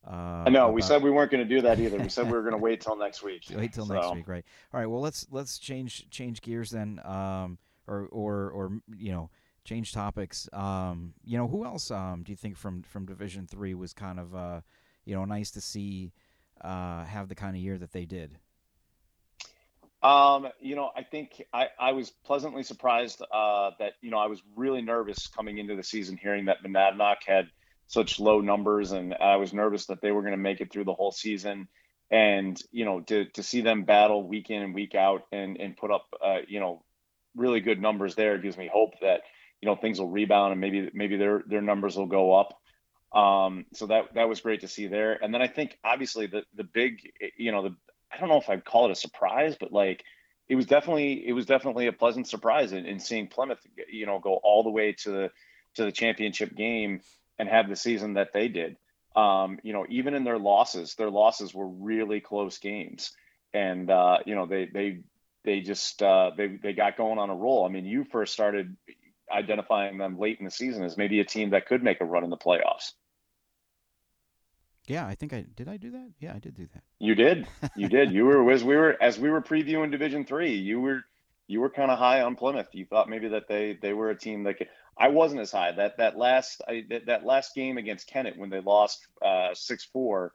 [0.06, 0.70] Uh, I know.
[0.70, 1.96] We said we weren't going to do that either.
[1.96, 3.44] We said we were going to wait till next week.
[3.54, 3.94] Wait till so.
[3.94, 4.44] next week, right?
[4.74, 4.86] All right.
[4.86, 7.00] Well, let's let's change change gears then.
[7.04, 9.30] Um, or or or you know
[9.64, 10.48] change topics.
[10.52, 14.18] Um, you know, who else um, do you think from from Division Three was kind
[14.18, 14.60] of uh,
[15.04, 16.12] you know nice to see
[16.60, 18.38] uh, have the kind of year that they did?
[20.02, 24.26] Um, you know, I think I, I was pleasantly surprised uh, that you know I
[24.26, 27.48] was really nervous coming into the season, hearing that Monadnock had
[27.86, 30.84] such low numbers, and I was nervous that they were going to make it through
[30.84, 31.68] the whole season.
[32.10, 35.76] And you know, to to see them battle week in and week out, and and
[35.76, 36.82] put up uh, you know
[37.36, 38.38] really good numbers there.
[38.38, 39.20] Gives me hope that
[39.62, 42.58] you know things will rebound and maybe maybe their their numbers will go up.
[43.12, 45.22] Um, so that that was great to see there.
[45.22, 47.76] And then I think obviously the the big you know the
[48.12, 50.04] I don't know if I'd call it a surprise, but like
[50.48, 54.18] it was definitely it was definitely a pleasant surprise in, in seeing Plymouth you know
[54.18, 55.30] go all the way to the
[55.74, 57.00] to the championship game
[57.38, 58.76] and have the season that they did.
[59.14, 63.12] Um, you know, even in their losses, their losses were really close games,
[63.54, 65.00] and uh, you know they they
[65.44, 67.64] they just uh, they they got going on a roll.
[67.64, 68.74] I mean, you first started
[69.32, 72.24] identifying them late in the season as maybe a team that could make a run
[72.24, 72.92] in the playoffs.
[74.86, 75.68] Yeah, I think I did.
[75.68, 76.10] I do that.
[76.18, 76.82] Yeah, I did do that.
[76.98, 77.46] You did.
[77.76, 78.12] You did.
[78.12, 80.54] You were as we were as we were previewing Division Three.
[80.54, 81.04] You were
[81.46, 82.68] you were kind of high on Plymouth.
[82.72, 84.68] You thought maybe that they they were a team that could.
[84.98, 85.72] I wasn't as high.
[85.72, 89.84] That that last I, that, that last game against Kennett when they lost uh, six
[89.84, 90.32] uh, four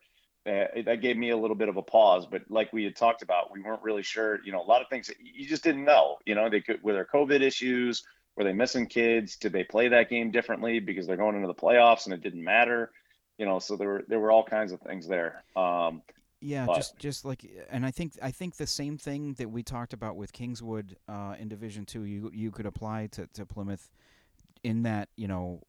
[0.47, 2.25] uh, that gave me a little bit of a pause.
[2.25, 4.39] But like we had talked about, we weren't really sure.
[4.45, 6.17] You know, a lot of things you just didn't know.
[6.25, 8.03] You know, they could were there COVID issues?
[8.37, 9.35] Were they missing kids?
[9.35, 12.43] Did they play that game differently because they're going into the playoffs and it didn't
[12.43, 12.91] matter?
[13.39, 15.43] You know, so there were there were all kinds of things there.
[15.55, 16.03] Um,
[16.39, 16.75] yeah, but.
[16.75, 20.15] just just like, and I think I think the same thing that we talked about
[20.15, 23.89] with Kingswood uh, in Division Two, you you could apply to, to Plymouth,
[24.63, 25.63] in that you know,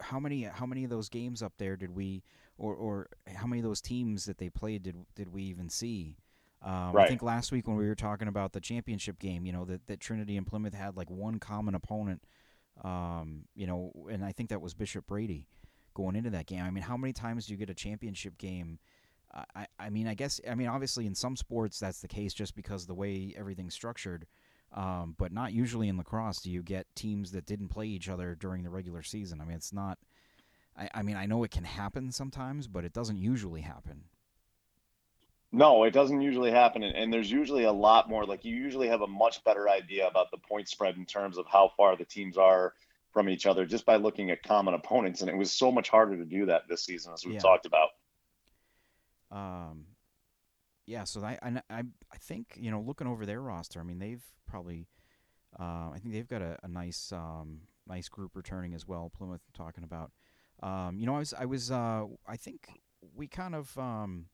[0.00, 2.22] how many how many of those games up there did we
[2.56, 6.16] or or how many of those teams that they played did did we even see?
[6.62, 7.04] Um, right.
[7.04, 9.86] I think last week when we were talking about the championship game, you know that,
[9.86, 12.22] that Trinity and Plymouth had like one common opponent
[12.82, 15.48] Um, you know, and I think that was Bishop Brady
[15.94, 16.62] going into that game.
[16.62, 18.78] I mean, how many times do you get a championship game?
[19.54, 22.54] I, I mean, I guess, I mean, obviously in some sports that's the case just
[22.54, 24.26] because the way everything's structured.
[24.72, 28.34] Um, but not usually in lacrosse do you get teams that didn't play each other
[28.34, 29.40] during the regular season.
[29.40, 29.98] I mean, it's not.
[30.76, 34.04] I, I mean, I know it can happen sometimes, but it doesn't usually happen.
[35.50, 38.26] No, it doesn't usually happen, and, and there's usually a lot more.
[38.26, 41.46] Like you usually have a much better idea about the point spread in terms of
[41.46, 42.74] how far the teams are
[43.12, 46.18] from each other just by looking at common opponents, and it was so much harder
[46.18, 47.40] to do that this season, as we've yeah.
[47.40, 47.88] talked about.
[49.30, 49.86] Um,
[50.86, 54.24] yeah, so I, I, I think you know looking over their roster, I mean they've
[54.46, 54.86] probably,
[55.58, 59.10] uh, I think they've got a, a nice um, nice group returning as well.
[59.16, 60.12] Plymouth talking about,
[60.62, 62.68] um, you know I was I was uh, I think
[63.14, 64.26] we kind of um,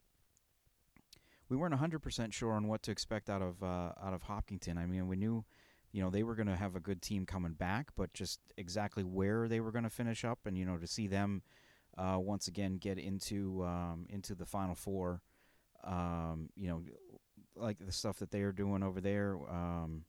[1.49, 4.79] we weren't hundred percent sure on what to expect out of uh, out of Hopkinton.
[4.79, 5.45] I mean we knew,
[5.93, 9.05] you know they were going to have a good team coming back, but just exactly
[9.05, 11.43] where they were going to finish up, and you know to see them
[11.99, 15.23] uh, once again get into um, into the final four
[15.85, 16.83] um, you know,
[17.57, 19.37] like the stuff that they are doing over there.
[19.49, 20.05] Um,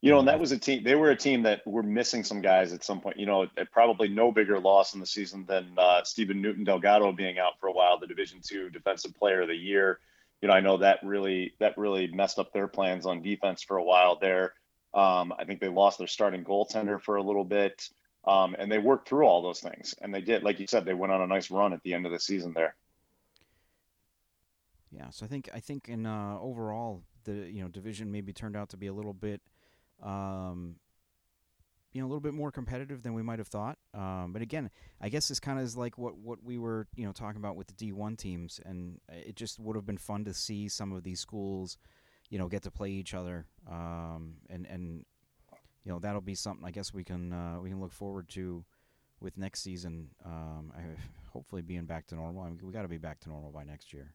[0.00, 0.84] you know, and that was a team.
[0.84, 3.18] They were a team that were missing some guys at some point.
[3.18, 7.38] You know, probably no bigger loss in the season than uh, Stephen Newton Delgado being
[7.38, 9.98] out for a while, the Division Two Defensive Player of the Year.
[10.40, 13.76] You know, I know that really that really messed up their plans on defense for
[13.76, 14.54] a while there.
[14.94, 17.88] Um, I think they lost their starting goaltender for a little bit,
[18.24, 19.94] um, and they worked through all those things.
[20.00, 22.06] And they did, like you said, they went on a nice run at the end
[22.06, 22.76] of the season there.
[24.90, 28.56] Yeah, so I think I think in uh, overall the you know division maybe turned
[28.56, 29.42] out to be a little bit,
[30.02, 30.76] um,
[31.92, 33.78] you know, a little bit more competitive than we might have thought.
[33.94, 34.70] Um, but again,
[35.00, 37.56] I guess this kind of is like what what we were you know talking about
[37.56, 40.92] with the D one teams, and it just would have been fun to see some
[40.92, 41.78] of these schools,
[42.30, 45.04] you know, get to play each other, um, and and
[45.84, 48.64] you know that'll be something I guess we can uh, we can look forward to
[49.20, 50.10] with next season.
[50.24, 50.82] Um, I,
[51.32, 52.42] hopefully being back to normal.
[52.42, 54.14] I mean, we got to be back to normal by next year.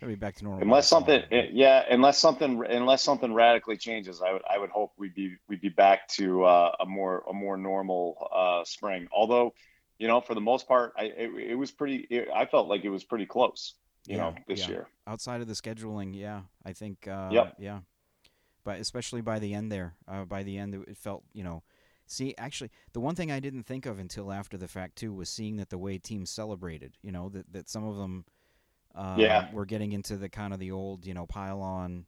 [0.00, 0.62] Gotta be back to normal.
[0.62, 5.14] Unless something, yeah, unless something, unless something radically changes, I would, I would hope we'd
[5.14, 9.08] be, we'd be back to uh, a more, a more normal uh, spring.
[9.10, 9.54] Although,
[9.98, 12.06] you know, for the most part, I, it, it was pretty.
[12.10, 13.74] It, I felt like it was pretty close.
[14.06, 14.68] You yeah, know, this yeah.
[14.68, 14.88] year.
[15.06, 17.08] Outside of the scheduling, yeah, I think.
[17.08, 17.54] Uh, yep.
[17.58, 17.80] Yeah,
[18.62, 21.62] but especially by the end there, uh, by the end, it felt, you know.
[22.06, 25.28] See, actually, the one thing I didn't think of until after the fact too was
[25.28, 26.98] seeing that the way teams celebrated.
[27.00, 28.26] You know that that some of them
[28.96, 32.06] um, yeah, we're getting into the kind of the old, you know, pile-on,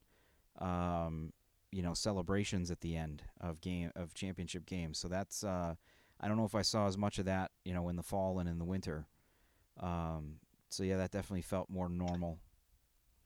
[0.59, 1.33] um,
[1.71, 4.99] you know, celebrations at the end of game of championship games.
[4.99, 5.75] So that's uh,
[6.21, 8.39] I don't know if I saw as much of that, you know, in the fall
[8.39, 9.07] and in the winter.
[9.81, 10.37] Um,
[10.71, 12.39] so yeah, that definitely felt more normal.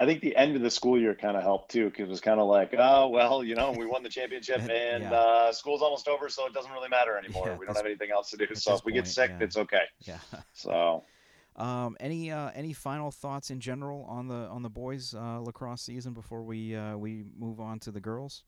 [0.01, 2.21] I think the end of the school year kind of helped too, because it was
[2.21, 5.13] kind of like, oh well, you know, we won the championship and yeah.
[5.13, 7.47] uh, school's almost over, so it doesn't really matter anymore.
[7.47, 9.45] Yeah, we don't have anything else to do, so if we point, get sick, yeah.
[9.45, 9.85] it's okay.
[10.01, 10.19] Yeah.
[10.53, 11.05] so
[11.57, 15.83] um, any uh, any final thoughts in general on the on the boys uh, lacrosse
[15.83, 18.45] season before we uh, we move on to the girls?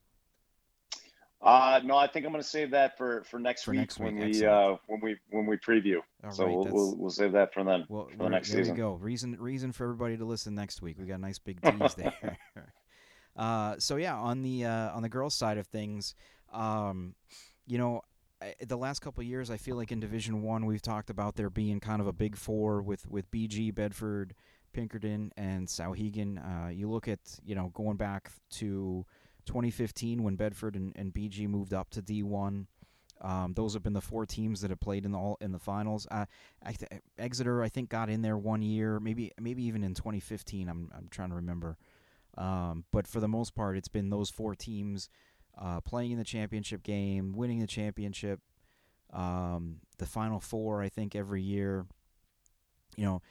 [1.44, 3.98] Uh, no, I think I'm going to save that for, for next for week next
[3.98, 5.98] when we uh, when we when we preview.
[6.24, 8.62] All so right, we'll, we'll, we'll save that for then well, for the next there
[8.62, 8.74] season.
[8.74, 8.98] There we go.
[8.98, 10.96] Reason reason for everybody to listen next week.
[10.98, 12.38] We got a nice big tease there.
[13.36, 16.14] uh, so yeah, on the uh, on the girls side of things,
[16.50, 17.14] um,
[17.66, 18.00] you know,
[18.66, 21.80] the last couple years, I feel like in Division One, we've talked about there being
[21.80, 24.34] kind of a big four with with BG, Bedford,
[24.72, 26.38] Pinkerton, and Souhegan.
[26.38, 29.04] Uh, you look at you know going back to
[29.46, 32.66] 2015 when Bedford and, and BG moved up to D1.
[33.20, 35.58] Um, those have been the four teams that have played in the all in the
[35.58, 36.06] finals.
[36.10, 36.26] Uh,
[36.64, 36.74] I
[37.18, 40.68] Exeter, I think, got in there one year, maybe maybe even in 2015.
[40.68, 41.76] I'm I'm trying to remember.
[42.36, 45.08] Um, but for the most part, it's been those four teams
[45.58, 48.40] uh, playing in the championship game, winning the championship,
[49.12, 51.86] um, the final four, I think every year,
[52.96, 53.22] you know,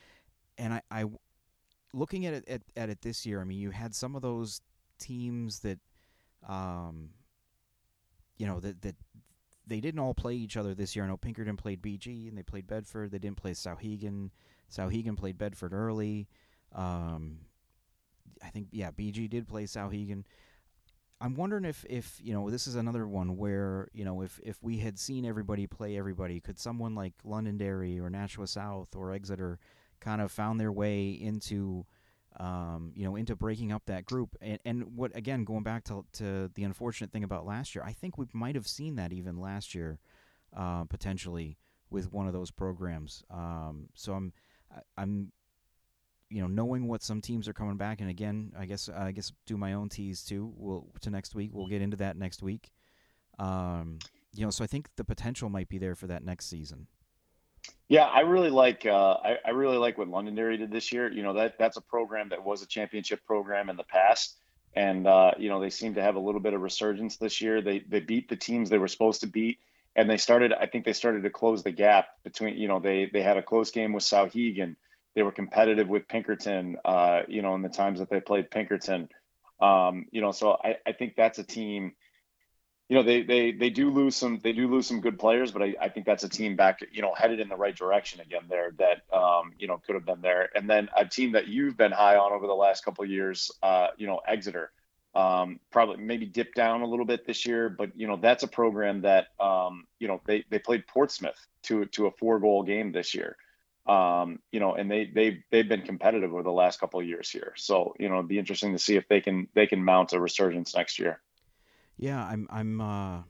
[0.57, 1.05] and I, I
[1.93, 4.61] looking at it at, at it this year, I mean, you had some of those
[4.99, 5.79] teams that,
[6.47, 7.09] um,
[8.37, 8.95] you know, that that
[9.65, 11.05] they didn't all play each other this year.
[11.05, 13.11] I know Pinkerton played BG and they played Bedford.
[13.11, 14.29] They didn't play Souhegan.
[14.71, 16.27] Souhegan played Bedford early.
[16.73, 17.39] Um,
[18.43, 20.23] I think yeah, BG did play Souhegan.
[21.21, 24.61] I'm wondering if, if you know this is another one where you know if, if
[24.61, 29.59] we had seen everybody play everybody, could someone like Londonderry or Nashua South or Exeter
[29.99, 31.85] kind of found their way into
[32.39, 36.03] um, you know into breaking up that group and, and what again going back to,
[36.13, 39.39] to the unfortunate thing about last year, I think we might have seen that even
[39.39, 39.99] last year
[40.55, 41.57] uh, potentially
[41.89, 43.23] with one of those programs.
[43.29, 44.33] Um, so I'm
[44.97, 45.31] I'm
[46.33, 49.31] you know, knowing what some teams are coming back, and again, I guess I guess
[49.45, 50.51] do my own tease too.
[50.57, 51.51] We'll to next week.
[51.53, 52.71] We'll get into that next week.
[53.37, 53.99] Um,
[54.33, 56.87] you know, so I think the potential might be there for that next season.
[57.87, 61.11] Yeah, I really like uh, I, I really like what Londonderry did this year.
[61.11, 64.35] You know that that's a program that was a championship program in the past,
[64.75, 67.61] and uh, you know they seem to have a little bit of resurgence this year.
[67.61, 69.59] They they beat the teams they were supposed to beat,
[69.95, 70.51] and they started.
[70.51, 72.57] I think they started to close the gap between.
[72.57, 74.77] You know they they had a close game with Souhegan.
[75.15, 76.77] They were competitive with Pinkerton.
[76.83, 79.09] Uh, you know in the times that they played Pinkerton.
[79.59, 81.93] Um, you know so I, I think that's a team
[82.89, 85.63] you know they they they do lose some they do lose some good players, but
[85.63, 88.43] I, I think that's a team back you know headed in the right direction again
[88.49, 90.49] there that um, you know could have been there.
[90.53, 93.87] And then a team that you've been high on over the last couple years, uh,
[93.97, 94.71] you know Exeter,
[95.15, 98.47] um, probably maybe dipped down a little bit this year, but you know that's a
[98.47, 102.91] program that um, you know they they played Portsmouth to to a four goal game
[102.91, 103.37] this year.
[103.85, 107.29] Um, you know, and they they they've been competitive over the last couple of years
[107.29, 107.53] here.
[107.57, 110.19] So you know, it'd be interesting to see if they can they can mount a
[110.19, 111.19] resurgence next year.
[111.97, 112.47] Yeah, I'm.
[112.49, 112.81] I'm.
[112.81, 113.21] Uh,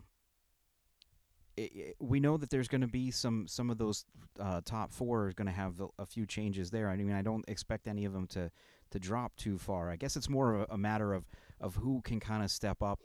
[1.55, 4.05] it, it, we know that there's going to be some some of those
[4.39, 6.89] uh, top four are going to have a, few changes there.
[6.89, 8.51] I mean, I don't expect any of them to
[8.91, 9.89] to drop too far.
[9.89, 11.25] I guess it's more of a, a matter of
[11.59, 12.99] of who can kind of step up.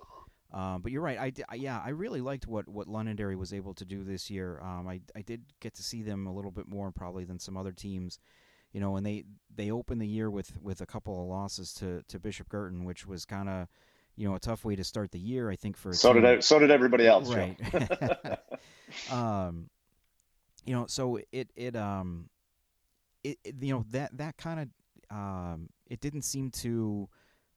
[0.52, 1.18] Uh, but you're right.
[1.18, 4.60] I, I, yeah, I really liked what, what Londonderry was able to do this year.
[4.62, 7.56] Um, I, I did get to see them a little bit more probably than some
[7.56, 8.18] other teams,
[8.72, 8.96] you know.
[8.96, 9.24] And they,
[9.54, 13.06] they opened the year with, with a couple of losses to, to Bishop Guertin, which
[13.06, 13.68] was kind of
[14.18, 15.48] you know a tough way to start the year.
[15.48, 16.22] I think for so team.
[16.22, 17.56] did so did everybody else, right?
[19.12, 19.70] um,
[20.66, 22.28] you know, so it it um,
[23.22, 27.08] it, it you know that that kind of um, it didn't seem to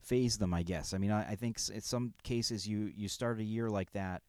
[0.02, 0.54] phase them.
[0.54, 0.94] I guess.
[0.94, 4.22] I mean, I, I think in some cases you you start a year like that,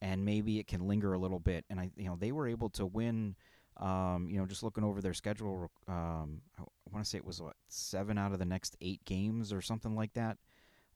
[0.00, 1.64] and maybe it can linger a little bit.
[1.70, 3.36] And I you know they were able to win.
[3.78, 7.40] Um, you know, just looking over their schedule, um, I want to say it was
[7.40, 10.36] what seven out of the next eight games or something like that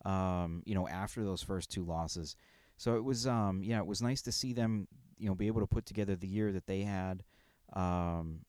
[0.07, 2.37] um, you know, after those first two losses.
[2.77, 4.87] So it was, um, yeah, it was nice to see them,
[5.19, 7.25] you know, be able to put together the year that they had.
[7.73, 8.41] Um,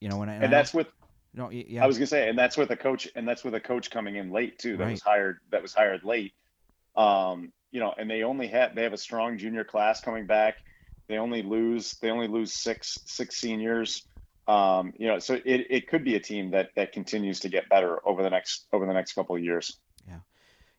[0.00, 0.88] you know, and, and, and that's I, with.
[1.36, 1.84] No, yeah.
[1.84, 4.16] I was gonna say, and that's with a coach, and that's with a coach coming
[4.16, 4.78] in late too.
[4.78, 4.90] That right.
[4.92, 5.38] was hired.
[5.52, 6.32] That was hired late.
[6.96, 10.56] Um, you know, and they only had they have a strong junior class coming back.
[11.08, 14.06] They only lose they only lose six six seniors.
[14.48, 17.68] Um, you know, so it, it could be a team that that continues to get
[17.68, 19.78] better over the next over the next couple of years.
[20.08, 20.20] Yeah,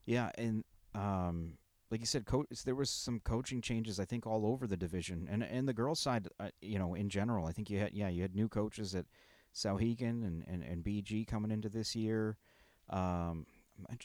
[0.06, 0.64] yeah, and
[0.96, 1.54] um,
[1.92, 4.00] like you said, coach, there was some coaching changes.
[4.00, 7.10] I think all over the division, and and the girls' side, uh, you know, in
[7.10, 9.06] general, I think you had yeah, you had new coaches at
[9.58, 12.38] Souhegan and, and, and BG coming into this year.
[12.90, 13.46] Um,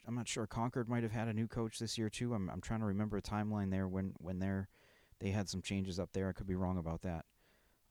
[0.07, 2.35] I'm not sure Concord might have had a new coach this year too.
[2.35, 4.69] I'm I'm trying to remember a timeline there when when they're
[5.21, 6.29] they had some changes up there.
[6.29, 7.25] I could be wrong about that.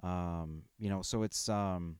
[0.03, 1.97] Um, you know, so it's um,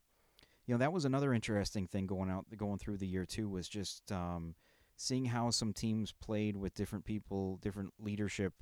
[0.68, 3.68] you know, that was another interesting thing going out going through the year too was
[3.68, 4.56] just um
[4.98, 8.54] seeing how some teams played with different people, different leadership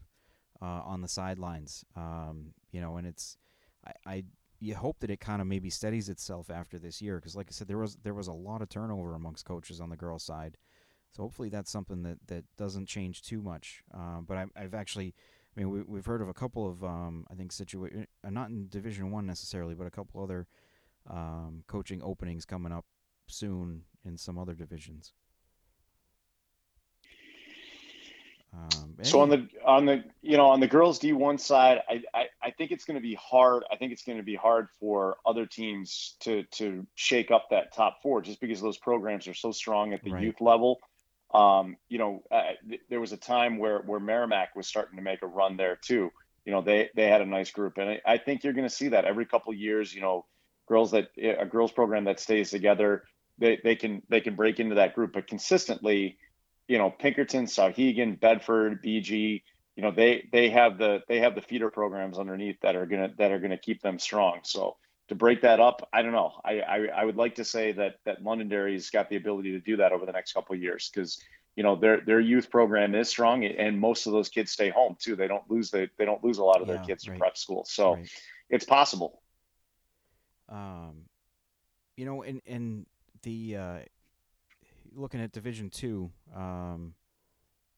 [0.62, 1.84] uh, on the sidelines.
[1.98, 3.38] Um, you know, and it's
[3.86, 4.24] I, I
[4.60, 7.52] you hope that it kind of maybe steadies itself after this year because, like I
[7.54, 10.58] said, there was there was a lot of turnover amongst coaches on the girls' side.
[11.12, 13.82] So hopefully that's something that, that doesn't change too much.
[13.92, 15.16] Uh, but I, I've actually,
[15.56, 18.50] I mean, we, we've heard of a couple of um, I think situation uh, not
[18.50, 20.48] in Division One necessarily, but a couple other
[21.10, 22.86] um, coaching openings coming up
[23.28, 25.14] soon in some other divisions.
[28.54, 32.02] Um, so on the on the you know on the girls D one side, I,
[32.14, 33.64] I, I think it's going to be hard.
[33.72, 37.74] I think it's going to be hard for other teams to to shake up that
[37.74, 40.24] top four just because those programs are so strong at the right.
[40.24, 40.80] youth level.
[41.34, 45.04] Um, you know, uh, th- there was a time where where Merrimack was starting to
[45.04, 46.12] make a run there too.
[46.46, 48.74] You know, they they had a nice group, and I, I think you're going to
[48.74, 49.94] see that every couple years.
[49.94, 50.26] You know,
[50.68, 53.04] girls that a girls program that stays together,
[53.38, 56.18] they they can they can break into that group, but consistently
[56.70, 59.42] you know, Pinkerton, Souhegan, Bedford, BG,
[59.76, 63.10] you know, they they have the they have the feeder programs underneath that are gonna
[63.18, 64.42] that are gonna keep them strong.
[64.44, 66.34] So to break that up, I don't know.
[66.46, 69.78] I I, I would like to say that that Londonderry's got the ability to do
[69.78, 71.20] that over the next couple of years because
[71.56, 74.96] you know their their youth program is strong and most of those kids stay home
[75.00, 75.16] too.
[75.16, 77.16] They don't lose they they don't lose a lot of yeah, their kids right.
[77.16, 77.66] to prep school.
[77.68, 78.10] So right.
[78.50, 79.24] it's possible.
[80.48, 81.06] Um,
[81.98, 82.86] you know, and and
[83.24, 83.80] the uh,
[84.94, 86.94] looking at Division Two um,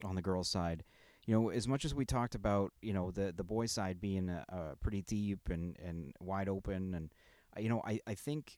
[0.03, 0.83] on the girls' side,
[1.25, 4.35] you know, as much as we talked about, you know, the the boys' side being
[4.81, 7.13] pretty deep and, and wide open, and
[7.57, 8.57] you know, I I think,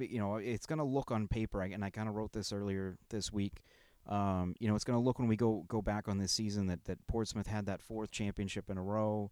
[0.00, 2.98] you know, it's going to look on paper, and I kind of wrote this earlier
[3.10, 3.62] this week.
[4.08, 6.66] Um, you know, it's going to look when we go go back on this season
[6.66, 9.30] that that Portsmouth had that fourth championship in a row,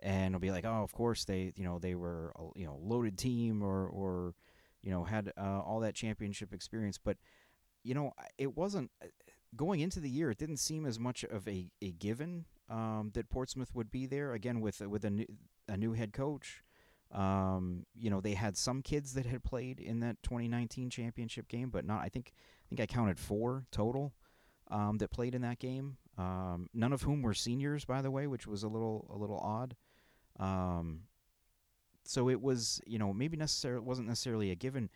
[0.00, 2.78] and it'll be like, oh, of course they, you know, they were a, you know
[2.80, 4.34] loaded team or or
[4.82, 7.16] you know had uh, all that championship experience, but
[7.86, 9.06] you know, it wasn't uh,
[9.54, 10.30] going into the year.
[10.30, 14.32] It didn't seem as much of a, a given um, that Portsmouth would be there
[14.32, 15.26] again with with a new,
[15.68, 16.62] a new head coach.
[17.12, 21.70] Um, you know, they had some kids that had played in that 2019 championship game,
[21.70, 22.02] but not.
[22.02, 24.12] I think I think I counted four total
[24.68, 25.98] um, that played in that game.
[26.18, 29.38] Um, none of whom were seniors, by the way, which was a little a little
[29.38, 29.76] odd.
[30.38, 31.02] Um,
[32.04, 34.90] so it was, you know, maybe necessarily wasn't necessarily a given,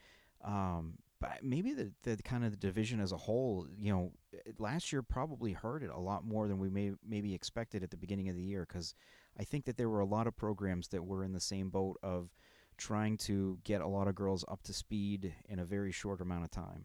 [0.45, 4.12] um, but maybe the the kind of the division as a whole, you know,
[4.58, 7.96] last year probably hurt it a lot more than we may maybe expected at the
[7.96, 8.94] beginning of the year because
[9.38, 11.98] I think that there were a lot of programs that were in the same boat
[12.02, 12.30] of
[12.78, 16.44] trying to get a lot of girls up to speed in a very short amount
[16.44, 16.84] of time.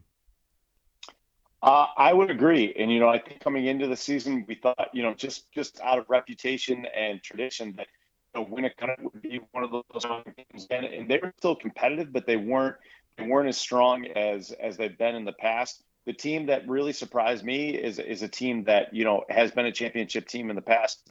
[1.63, 4.89] Uh, I would agree, and you know, I think coming into the season, we thought,
[4.93, 7.87] you know, just just out of reputation and tradition that
[8.35, 10.05] you know, Winnacunnet would be one of those
[10.35, 12.75] teams, and, and they were still competitive, but they weren't
[13.19, 15.83] weren't as strong as as they've been in the past.
[16.05, 19.65] The team that really surprised me is is a team that you know has been
[19.65, 21.09] a championship team in the past.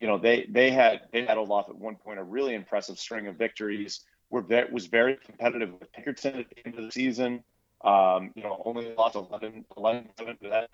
[0.00, 2.98] You know, they they had they had a lot at one point a really impressive
[2.98, 4.00] string of victories.
[4.30, 7.44] Were was very competitive with Pinkerton at the end of the season.
[7.82, 10.70] Um, you know, only lost 11, 11 7 to that.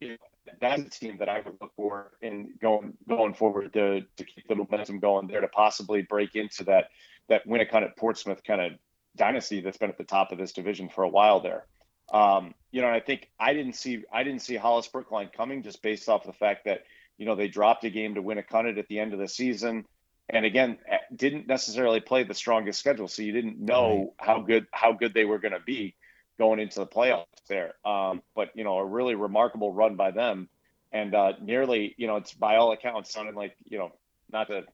[0.00, 0.16] You know,
[0.60, 4.48] that's a team that I would look for in going going forward to to keep
[4.48, 6.88] the momentum going there to possibly break into that
[7.28, 8.72] that Winnacunnet Portsmouth kind of
[9.16, 11.66] dynasty that's been at the top of this division for a while there.
[12.12, 15.82] Um, you know, I think I didn't see I didn't see Hollis Brookline coming just
[15.82, 16.82] based off the fact that
[17.18, 19.28] you know they dropped a game to win a Winnacunnet at the end of the
[19.28, 19.84] season,
[20.28, 20.78] and again
[21.14, 25.24] didn't necessarily play the strongest schedule, so you didn't know how good how good they
[25.24, 25.94] were going to be
[26.38, 27.74] going into the playoffs there.
[27.84, 30.48] Um, but you know, a really remarkable run by them,
[30.90, 33.92] and uh, nearly you know it's by all accounts sounding like you know
[34.32, 34.64] not to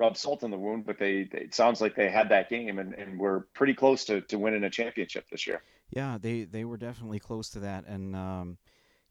[0.00, 2.78] rub salt in the wound, but they, they it sounds like they had that game
[2.78, 5.62] and, and we're pretty close to, to winning a championship this year.
[5.90, 8.58] Yeah, they they were definitely close to that, and um,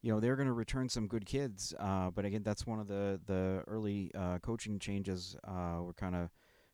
[0.02, 1.74] you know they're going to return some good kids.
[1.78, 6.16] Uh, but again, that's one of the the early uh, coaching changes uh, we're kind
[6.16, 6.30] of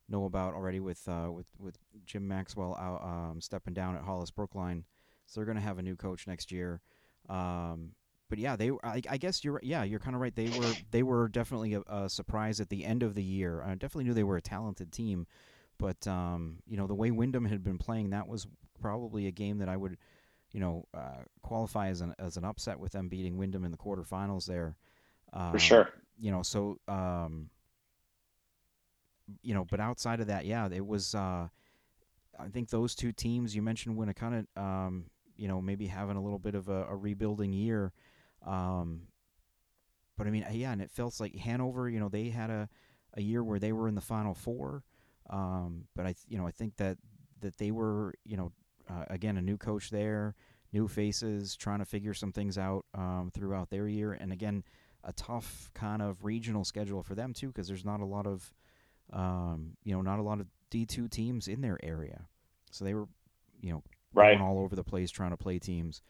[0.08, 4.30] know about already with uh, with with Jim Maxwell out, um, stepping down at Hollis
[4.30, 4.84] Brookline.
[5.26, 6.80] So they're going to have a new coach next year.
[7.28, 7.95] Um,
[8.28, 8.70] but yeah, they.
[8.82, 9.60] I, I, guess you're.
[9.62, 10.34] Yeah, you're kind of right.
[10.34, 10.72] They were.
[10.90, 13.62] They were definitely a, a, surprise at the end of the year.
[13.62, 15.26] I definitely knew they were a talented team,
[15.78, 18.46] but um, you know the way Windham had been playing, that was
[18.80, 19.96] probably a game that I would,
[20.52, 23.78] you know, uh, qualify as an as an upset with them beating Windham in the
[23.78, 24.76] quarterfinals there.
[25.32, 25.90] Um, For sure.
[26.18, 27.50] You know, so um,
[29.42, 31.14] you know, but outside of that, yeah, it was.
[31.14, 31.48] Uh,
[32.38, 35.06] I think those two teams you mentioned Winnacunnet, um,
[35.36, 37.92] you know, maybe having a little bit of a, a rebuilding year.
[38.46, 39.02] Um,
[40.16, 41.88] but I mean, yeah, and it feels like Hanover.
[41.88, 42.68] You know, they had a,
[43.14, 44.84] a year where they were in the Final Four.
[45.28, 46.98] Um, but I, you know, I think that
[47.40, 48.52] that they were, you know,
[48.88, 50.34] uh, again, a new coach there,
[50.72, 54.62] new faces, trying to figure some things out um, throughout their year, and again,
[55.04, 58.54] a tough kind of regional schedule for them too, because there's not a lot of,
[59.12, 62.22] um, you know, not a lot of D two teams in their area,
[62.70, 63.08] so they were,
[63.60, 63.82] you know,
[64.14, 64.38] right.
[64.38, 66.02] going all over the place trying to play teams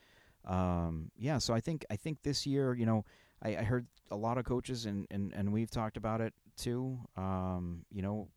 [0.47, 3.05] um, yeah, so I think I think this year, you know,
[3.43, 6.99] I, I heard a lot of coaches and, and, and we've talked about it too.
[7.17, 8.29] Um, you know,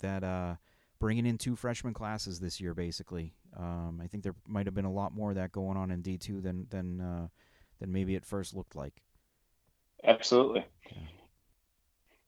[0.00, 0.54] that uh,
[0.98, 3.34] bringing in two freshman classes this year, basically.
[3.56, 6.02] Um, I think there might have been a lot more of that going on in
[6.02, 7.28] D two than than uh,
[7.80, 9.02] than maybe it first looked like.
[10.04, 10.64] Absolutely.
[10.90, 10.98] Yeah.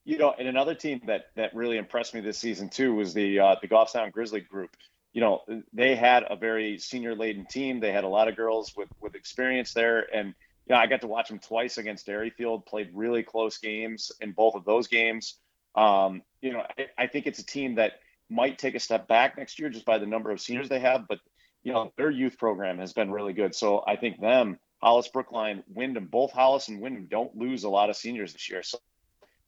[0.05, 3.39] You know, and another team that that really impressed me this season too was the
[3.39, 4.70] uh, the Goffstown Grizzly group
[5.12, 5.42] you know,
[5.72, 7.80] they had a very senior laden team.
[7.80, 10.34] They had a lot of girls with with experience there, and
[10.66, 12.66] you know, I got to watch them twice against Derryfield.
[12.66, 15.38] Played really close games in both of those games.
[15.74, 17.92] Um, you know, I, I think it's a team that
[18.30, 21.09] might take a step back next year just by the number of seniors they have,
[21.09, 21.18] but
[21.62, 23.54] you know, their youth program has been really good.
[23.54, 27.90] So I think them, Hollis, Brookline, Windham, both Hollis and Windham don't lose a lot
[27.90, 28.62] of seniors this year.
[28.62, 28.78] So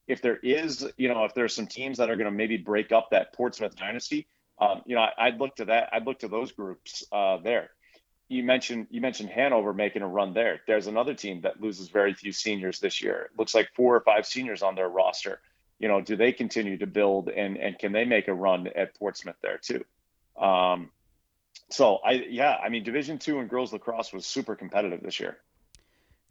[0.09, 2.91] if there is, you know, if there's some teams that are going to maybe break
[2.91, 4.27] up that Portsmouth dynasty,
[4.61, 5.89] um, you know, I, would look to that.
[5.93, 7.71] I'd look to those groups uh, there.
[8.29, 10.61] You mentioned you mentioned Hanover making a run there.
[10.67, 13.31] There's another team that loses very few seniors this year.
[13.33, 15.41] It looks like four or five seniors on their roster.
[15.81, 18.97] You know, do they continue to build and and can they make a run at
[18.97, 19.85] Portsmouth there too?
[20.39, 20.91] Um,
[21.71, 25.39] so I yeah, I mean Division two and girls lacrosse was super competitive this year.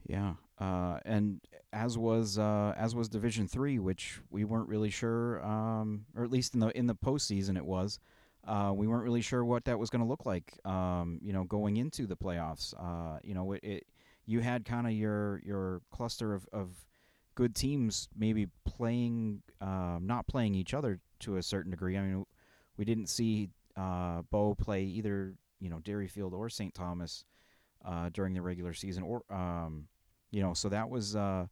[0.07, 1.41] Yeah, uh, and
[1.73, 6.31] as was uh, as was Division three, which we weren't really sure, um, or at
[6.31, 7.99] least in the in the postseason it was.
[8.47, 10.59] Uh, we weren't really sure what that was going to look like.
[10.65, 12.73] Um, you know, going into the playoffs.
[12.79, 13.87] Uh, you know, it, it
[14.25, 16.69] you had kind of your your cluster of, of
[17.35, 21.97] good teams maybe playing, um, not playing each other to a certain degree.
[21.97, 22.25] I mean,
[22.77, 26.73] we didn't see uh, Bow play either, you know, Derryfield or St.
[26.73, 27.25] Thomas
[27.85, 29.87] uh, during the regular season, or um,
[30.31, 31.47] you know, so that was uh,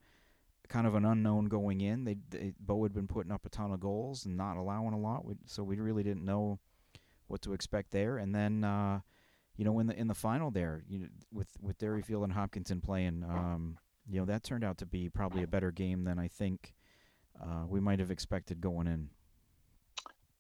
[0.67, 2.03] kind of an unknown going in.
[2.03, 4.99] They, they Bow had been putting up a ton of goals and not allowing a
[4.99, 6.59] lot, so we really didn't know
[7.27, 8.17] what to expect there.
[8.17, 9.01] And then, uh,
[9.55, 12.81] you know, in the in the final there, you know, with with Derryfield and Hopkinton
[12.81, 16.27] playing, um, you know, that turned out to be probably a better game than I
[16.27, 16.73] think
[17.41, 19.09] uh, we might have expected going in.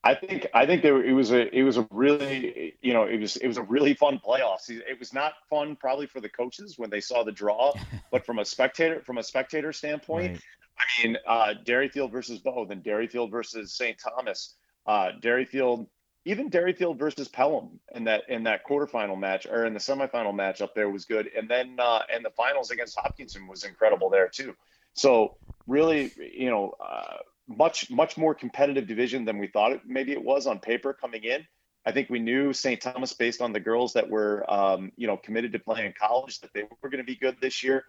[0.03, 3.19] I think I think there it was a it was a really you know it
[3.19, 4.69] was it was a really fun playoffs.
[4.69, 7.73] It was not fun probably for the coaches when they saw the draw,
[8.11, 10.41] but from a spectator from a spectator standpoint, right.
[10.79, 13.97] I mean uh, Derryfield versus Bow, then Derryfield versus St.
[13.99, 15.87] Thomas, uh, Derryfield
[16.27, 20.61] even Derryfield versus Pelham in that in that quarterfinal match or in the semifinal match
[20.61, 24.27] up there was good, and then uh, and the finals against Hopkinton was incredible there
[24.27, 24.53] too.
[24.93, 27.17] So really, you know, uh,
[27.47, 31.23] much much more competitive division than we thought it maybe it was on paper coming
[31.23, 31.47] in.
[31.85, 32.81] I think we knew St.
[32.81, 36.41] Thomas based on the girls that were um, you know committed to playing in college
[36.41, 37.85] that they were going to be good this year.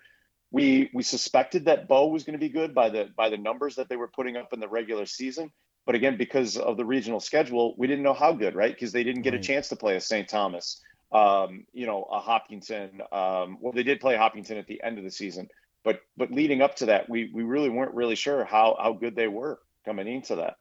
[0.53, 3.75] We we suspected that Bow was going to be good by the by the numbers
[3.75, 5.51] that they were putting up in the regular season.
[5.89, 8.75] But again, because of the regional schedule, we didn't know how good, right?
[8.75, 9.41] Because they didn't get right.
[9.41, 10.29] a chance to play a St.
[10.29, 10.83] Thomas,
[11.13, 13.01] um, you know, a Hopkinton.
[13.11, 15.49] Um, well, they did play Hopkinton at the end of the season,
[15.85, 19.17] but but leading up to that, we we really weren't really sure how how good
[19.17, 20.57] they were coming into that.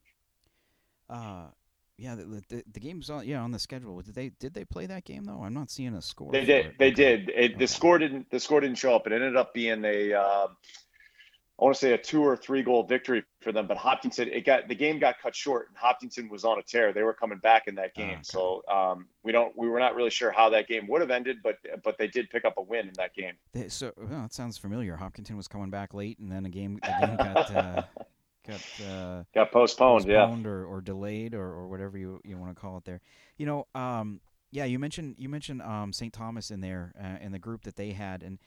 [1.10, 1.48] Uh,
[1.98, 4.00] yeah, the, the, the game's on yeah on the schedule.
[4.02, 5.44] Did they did they play that game though?
[5.44, 6.32] I'm not seeing a score.
[6.32, 6.76] They did.
[6.80, 7.32] They did.
[7.36, 7.56] It, okay.
[7.56, 9.06] The score didn't the score didn't show up.
[9.08, 10.48] It ended up being a uh,
[11.60, 14.46] I want to say a two or three goal victory for them, but Hopkinton it
[14.46, 16.94] got the game got cut short, and Hopkinton was on a tear.
[16.94, 18.22] They were coming back in that game, okay.
[18.24, 21.38] so um, we don't we were not really sure how that game would have ended,
[21.44, 23.34] but but they did pick up a win in that game.
[23.54, 24.96] They, so well, that sounds familiar.
[24.98, 27.84] Hopkinton was coming back late, and then a game the game got uh,
[28.48, 32.56] got uh, got postponed, postponed yeah, or, or delayed or, or whatever you you want
[32.56, 33.02] to call it there.
[33.38, 36.14] You know, um, yeah, you mentioned you mentioned um, St.
[36.14, 38.38] Thomas in there uh, in the group that they had, and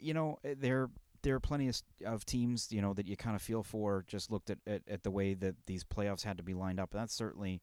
[0.00, 0.90] you know they're
[1.26, 4.04] there are plenty of, of teams, you know, that you kind of feel for.
[4.06, 6.90] Just looked at, at, at, the way that these playoffs had to be lined up.
[6.92, 7.60] That's certainly,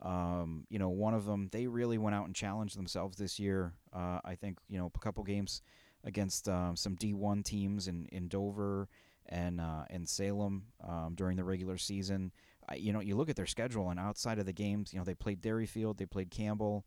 [0.00, 1.50] um, you know, one of them.
[1.52, 3.74] They really went out and challenged themselves this year.
[3.92, 5.60] Uh, I think, you know, a couple games
[6.04, 8.88] against um, some D1 teams in, in Dover
[9.28, 12.32] and uh, in Salem um, during the regular season.
[12.66, 15.04] I, you know, you look at their schedule, and outside of the games, you know,
[15.04, 16.86] they played Derryfield, they played Campbell.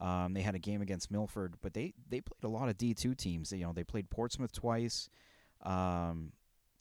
[0.00, 2.94] Um, they had a game against Milford, but they, they played a lot of D
[2.94, 3.50] two teams.
[3.50, 5.08] You know, they played Portsmouth twice.
[5.62, 6.32] Um,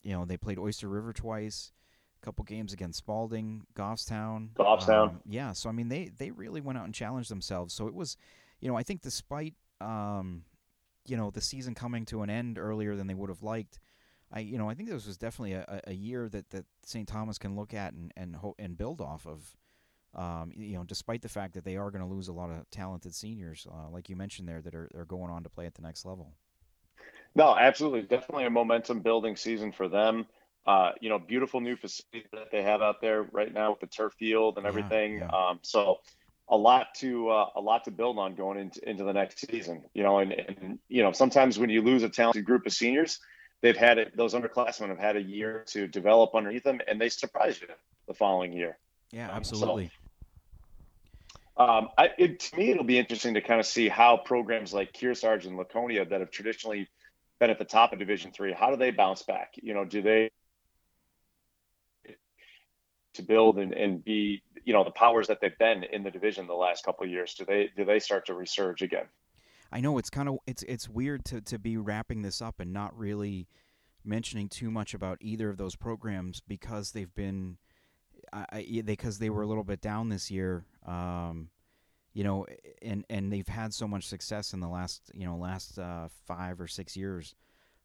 [0.04, 1.72] you know, they played Oyster River twice,
[2.22, 4.50] a couple games against Spalding, Goffstown.
[4.54, 5.10] Goffstown.
[5.10, 7.74] Um, yeah, so I mean, they they really went out and challenged themselves.
[7.74, 8.18] So it was,
[8.60, 10.44] you know, I think despite, um,
[11.06, 13.80] you know, the season coming to an end earlier than they would have liked.
[14.36, 17.08] I, you know, I think this was definitely a, a year that, that St.
[17.08, 19.56] Thomas can look at and and ho- and build off of.
[20.16, 22.70] Um, you know, despite the fact that they are going to lose a lot of
[22.70, 25.74] talented seniors, uh, like you mentioned there, that are, are going on to play at
[25.74, 26.36] the next level.
[27.36, 28.04] No, absolutely.
[28.04, 30.26] Definitely a momentum building season for them.
[30.66, 33.88] Uh, you know, beautiful new facility that they have out there right now with the
[33.88, 35.18] turf field and everything.
[35.18, 35.50] Yeah, yeah.
[35.50, 36.00] Um, so
[36.48, 39.84] a lot to uh, a lot to build on going into into the next season.
[39.94, 43.20] You know, and, and you know sometimes when you lose a talented group of seniors,
[43.62, 44.16] they've had it.
[44.16, 47.68] Those underclassmen have had a year to develop underneath them, and they surprise you
[48.08, 48.78] the following year.
[49.12, 49.92] Yeah, absolutely.
[51.58, 54.74] So, um, I, it, to me, it'll be interesting to kind of see how programs
[54.74, 56.88] like Kearsarge and Laconia that have traditionally
[57.44, 58.54] been at the top of Division Three.
[58.54, 59.56] How do they bounce back?
[59.56, 60.32] You know, do they
[63.16, 66.48] to build and, and be you know the powers that they've been in the division
[66.48, 67.34] the last couple years?
[67.34, 69.08] Do they do they start to resurge again?
[69.74, 72.72] I know it's kind of it's it's weird to to be wrapping this up and
[72.72, 73.50] not really
[74.06, 77.58] mentioning too much about either of those programs because they've been
[78.32, 80.64] I, because they, they were a little bit down this year.
[80.86, 81.50] Um,
[82.14, 82.45] you know,
[82.82, 86.61] and and they've had so much success in the last you know last uh, five
[86.61, 87.36] or six years.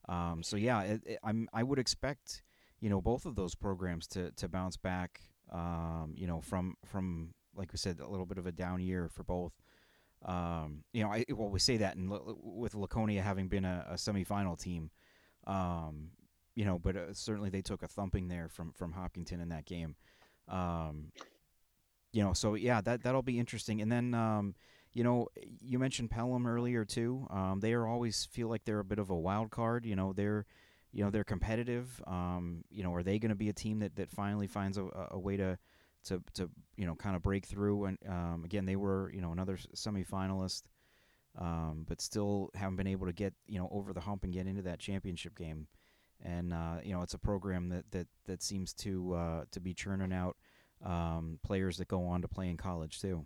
[0.09, 2.43] Um, so yeah, it, it, I'm I would expect
[2.81, 5.21] you know both of those programs to to bounce back.
[5.51, 9.09] Um, you know, from from like we said, a little bit of a down year
[9.09, 9.53] for both.
[10.25, 12.13] Um, you know, I well we say that, and
[12.43, 14.91] with Laconia having been a, a semifinal team,
[15.47, 16.11] um,
[16.55, 19.65] you know, but uh, certainly they took a thumping there from from Hopkinton in that
[19.65, 19.97] game.
[20.49, 21.13] Um,
[22.13, 23.81] you know, so yeah, that that'll be interesting.
[23.81, 24.55] And then, um,
[24.95, 25.29] you know,
[25.61, 27.27] you mentioned Pelham earlier too.
[27.31, 29.85] Um, they are always feel like they're a bit of a wild card.
[29.85, 30.47] You know, they're
[30.93, 32.03] you know they're competitive.
[32.07, 34.89] Um, you know, are they going to be a team that, that finally finds a,
[35.11, 35.59] a way to
[36.05, 37.85] to to you know kind of break through?
[37.85, 40.63] And um, again, they were you know another semifinalist,
[41.39, 44.47] um, but still haven't been able to get you know over the hump and get
[44.47, 45.67] into that championship game.
[46.25, 49.75] And uh, you know, it's a program that that that seems to uh, to be
[49.75, 50.37] churning out
[50.85, 53.25] um, players that go on to play in college too.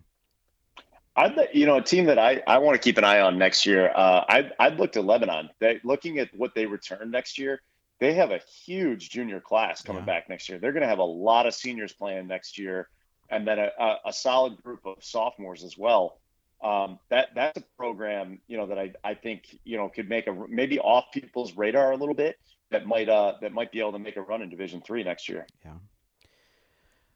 [1.15, 3.65] I'd, you know, a team that I, I want to keep an eye on next
[3.67, 3.91] year.
[3.95, 5.49] Uh, I'd, I'd look to Lebanon.
[5.59, 7.61] They, looking at what they return next year,
[7.99, 10.05] they have a huge junior class coming Yeah.
[10.07, 10.57] back next year.
[10.57, 12.89] They're going to have a lot of seniors playing next year,
[13.29, 16.19] and then a, a, a solid group of sophomores as well.
[16.63, 20.27] Um, that that's a program you know that I, I think you know could make
[20.27, 22.37] a maybe off people's radar a little bit
[22.71, 25.27] that might uh that might be able to make a run in Division three next
[25.27, 25.45] year.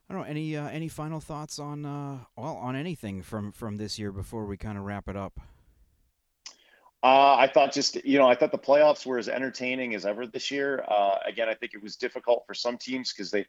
[0.08, 3.76] I don't know any uh, any final thoughts on uh, well on anything from from
[3.76, 5.38] this year before we kind of wrap it up.
[7.02, 10.26] Uh, I thought just you know I thought the playoffs were as entertaining as ever
[10.26, 10.82] this year.
[10.88, 13.46] Uh, again, I think it was difficult for some teams because they,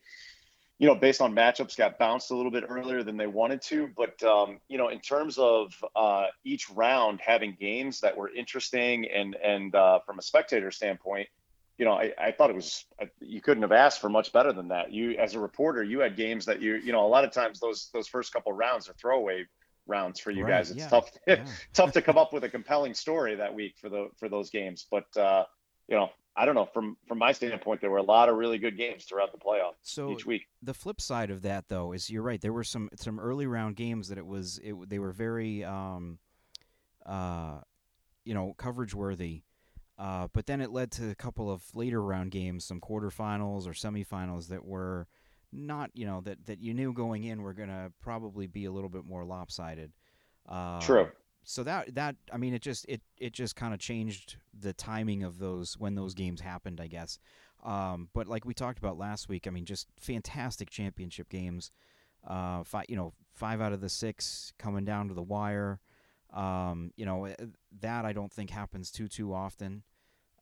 [0.80, 3.89] you know, based on matchups, got bounced a little bit earlier than they wanted to.
[3.95, 9.10] But um, you know, in terms of uh, each round having games that were interesting
[9.10, 11.30] and and uh, from a spectator standpoint,
[11.80, 12.86] you know, I, I thought it was
[13.21, 14.93] you couldn't have asked for much better than that.
[14.93, 17.59] You as a reporter, you had games that you you know a lot of times
[17.59, 19.45] those those first couple rounds are throwaway
[19.88, 20.71] rounds for you Right, guys.
[20.71, 21.45] It's yeah, tough yeah.
[21.73, 24.86] tough to come up with a compelling story that week for the for those games.
[24.91, 25.45] But uh,
[25.88, 26.65] you know, I don't know.
[26.73, 29.73] From from my standpoint, there were a lot of really good games throughout the playoff
[29.82, 30.43] So each week.
[30.61, 33.77] the flip side of that though is you're right there were some some early round
[33.77, 36.19] games that it was it they were very um
[37.05, 37.61] uh
[38.25, 39.43] you know coverage worthy
[40.00, 43.72] uh but then it led to a couple of later round games some quarterfinals or
[43.72, 45.08] semifinals that were
[45.52, 48.72] not you know that that you knew going in were going to probably be a
[48.72, 49.91] little bit more lopsided.
[50.47, 51.10] Uh, True.
[51.43, 55.24] so that that I mean it just it it just kind of changed the timing
[55.24, 57.20] of those when those games happened I guess.
[57.64, 61.72] Um, but like we talked about last week I mean just fantastic championship games.
[62.28, 65.80] Uh, five you know five out of the six coming down to the wire.
[66.32, 67.36] Um, you know eh,
[67.82, 69.82] that I don't think happens too too often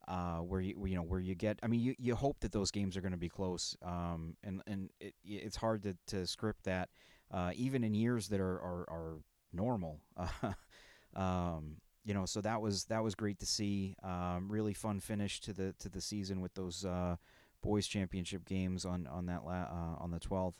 [0.08, 2.70] uh, where you you know where you get I mean you, you hope that those
[2.70, 6.64] games are going to be close um, and and it, it's hard to, to script
[6.64, 6.88] that
[7.30, 9.18] uh, even in years that are are, are
[9.52, 10.00] normal
[11.14, 15.40] um, you know so that was that was great to see um, really fun finish
[15.40, 17.16] to the to the season with those uh,
[17.62, 20.54] boys championship games on on that la- uh, on the 12th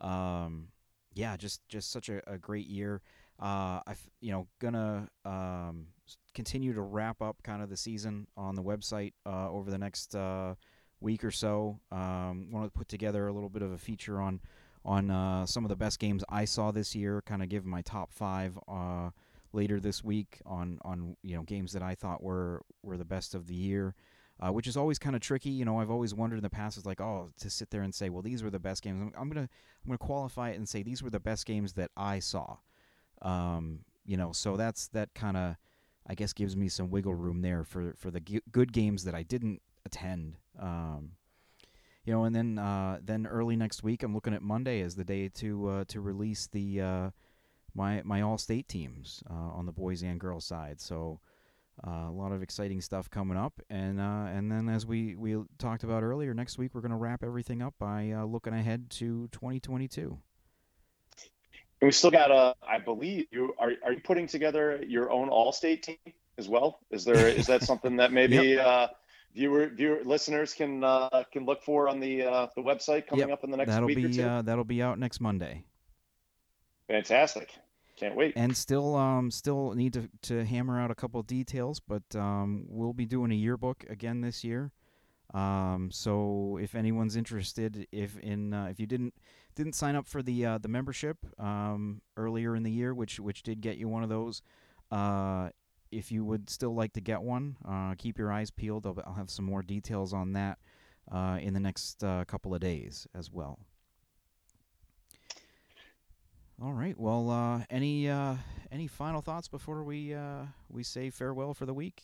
[0.00, 0.68] um,
[1.14, 3.02] yeah just just such a, a great year
[3.40, 5.86] uh, I you know gonna um,
[6.34, 10.14] continue to wrap up kind of the season on the website uh, over the next
[10.14, 10.54] uh,
[11.00, 11.80] week or so.
[11.90, 14.40] Um, want to put together a little bit of a feature on
[14.84, 17.22] on uh, some of the best games I saw this year.
[17.22, 19.10] Kind of give my top five uh,
[19.52, 23.34] later this week on on you know games that I thought were were the best
[23.34, 23.94] of the year.
[24.42, 25.78] Uh, which is always kind of tricky, you know.
[25.80, 28.22] I've always wondered in the past, it's like, oh, to sit there and say, well,
[28.22, 28.98] these were the best games.
[29.02, 31.90] I'm, I'm gonna, I'm gonna qualify it and say these were the best games that
[31.94, 32.56] I saw.
[33.22, 35.56] Um, you know, so that's that kind of,
[36.06, 39.14] I guess, gives me some wiggle room there for for the g- good games that
[39.14, 40.36] I didn't attend.
[40.58, 41.12] Um,
[42.04, 45.04] you know, and then uh, then early next week, I'm looking at Monday as the
[45.04, 47.10] day to uh, to release the uh,
[47.74, 50.80] my my all state teams uh, on the boys and girls side.
[50.80, 51.20] So.
[51.82, 55.34] Uh, a lot of exciting stuff coming up, and uh, and then as we, we
[55.56, 59.28] talked about earlier, next week we're going to wrap everything up by looking ahead to
[59.28, 60.18] 2022.
[61.80, 62.54] And we still got a.
[62.66, 63.72] I believe you are.
[63.84, 65.96] Are you putting together your own all-state team
[66.38, 66.80] as well?
[66.90, 68.88] Is there is that something that maybe uh,
[69.34, 73.32] viewer viewer listeners can uh, can look for on the uh, the website coming Yep,
[73.38, 75.64] up in the next that'll week or be uh, that'll be out next Monday.
[76.88, 77.50] Fantastic!
[77.96, 78.32] Can't wait.
[78.34, 82.94] and still um still need to, to hammer out a couple details but um we'll
[82.94, 84.72] be doing a yearbook again this year
[85.34, 89.14] um so if anyone's interested if in uh, if you didn't
[89.54, 93.42] didn't sign up for the uh, the membership um earlier in the year which which
[93.42, 94.42] did get you one of those
[94.90, 95.48] uh
[95.92, 99.14] if you would still like to get one uh keep your eyes peeled i'll, I'll
[99.14, 100.58] have some more details on that
[101.10, 103.58] uh in the next uh, couple of days as well
[106.62, 106.98] all right.
[106.98, 108.34] Well, uh, any uh,
[108.70, 112.02] any final thoughts before we uh, we say farewell for the week?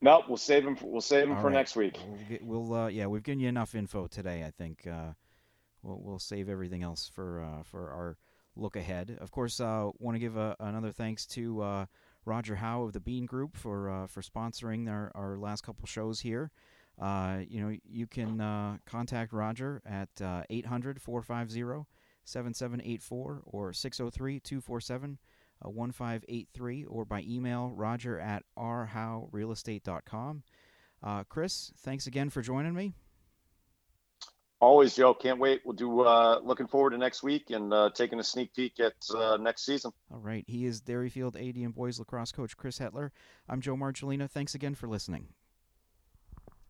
[0.00, 0.76] No, we'll save them.
[0.82, 1.54] We'll save them All for right.
[1.54, 1.98] next week.
[2.06, 4.44] We'll, get, we'll uh, yeah, we've given you enough info today.
[4.44, 5.12] I think uh,
[5.82, 8.16] we'll we'll save everything else for uh, for our
[8.54, 9.18] look ahead.
[9.20, 11.86] Of course, uh, want to give a, another thanks to uh,
[12.24, 16.20] Roger Howe of the Bean Group for uh, for sponsoring our, our last couple shows
[16.20, 16.50] here.
[17.00, 21.86] Uh, you know, you can uh, contact Roger at uh, 800 450
[22.24, 25.18] 7784 or 603 247
[25.62, 30.42] 1583 or by email roger at rhowrealestate.com.
[31.02, 32.94] Uh, Chris, thanks again for joining me.
[34.60, 35.14] Always, Joe.
[35.14, 35.60] Can't wait.
[35.64, 36.00] We'll do.
[36.00, 39.64] Uh, looking forward to next week and uh, taking a sneak peek at uh, next
[39.64, 39.92] season.
[40.12, 40.44] All right.
[40.48, 43.10] He is Derryfield AD and boys lacrosse coach Chris Hetler.
[43.48, 44.28] I'm Joe Margellina.
[44.28, 45.28] Thanks again for listening.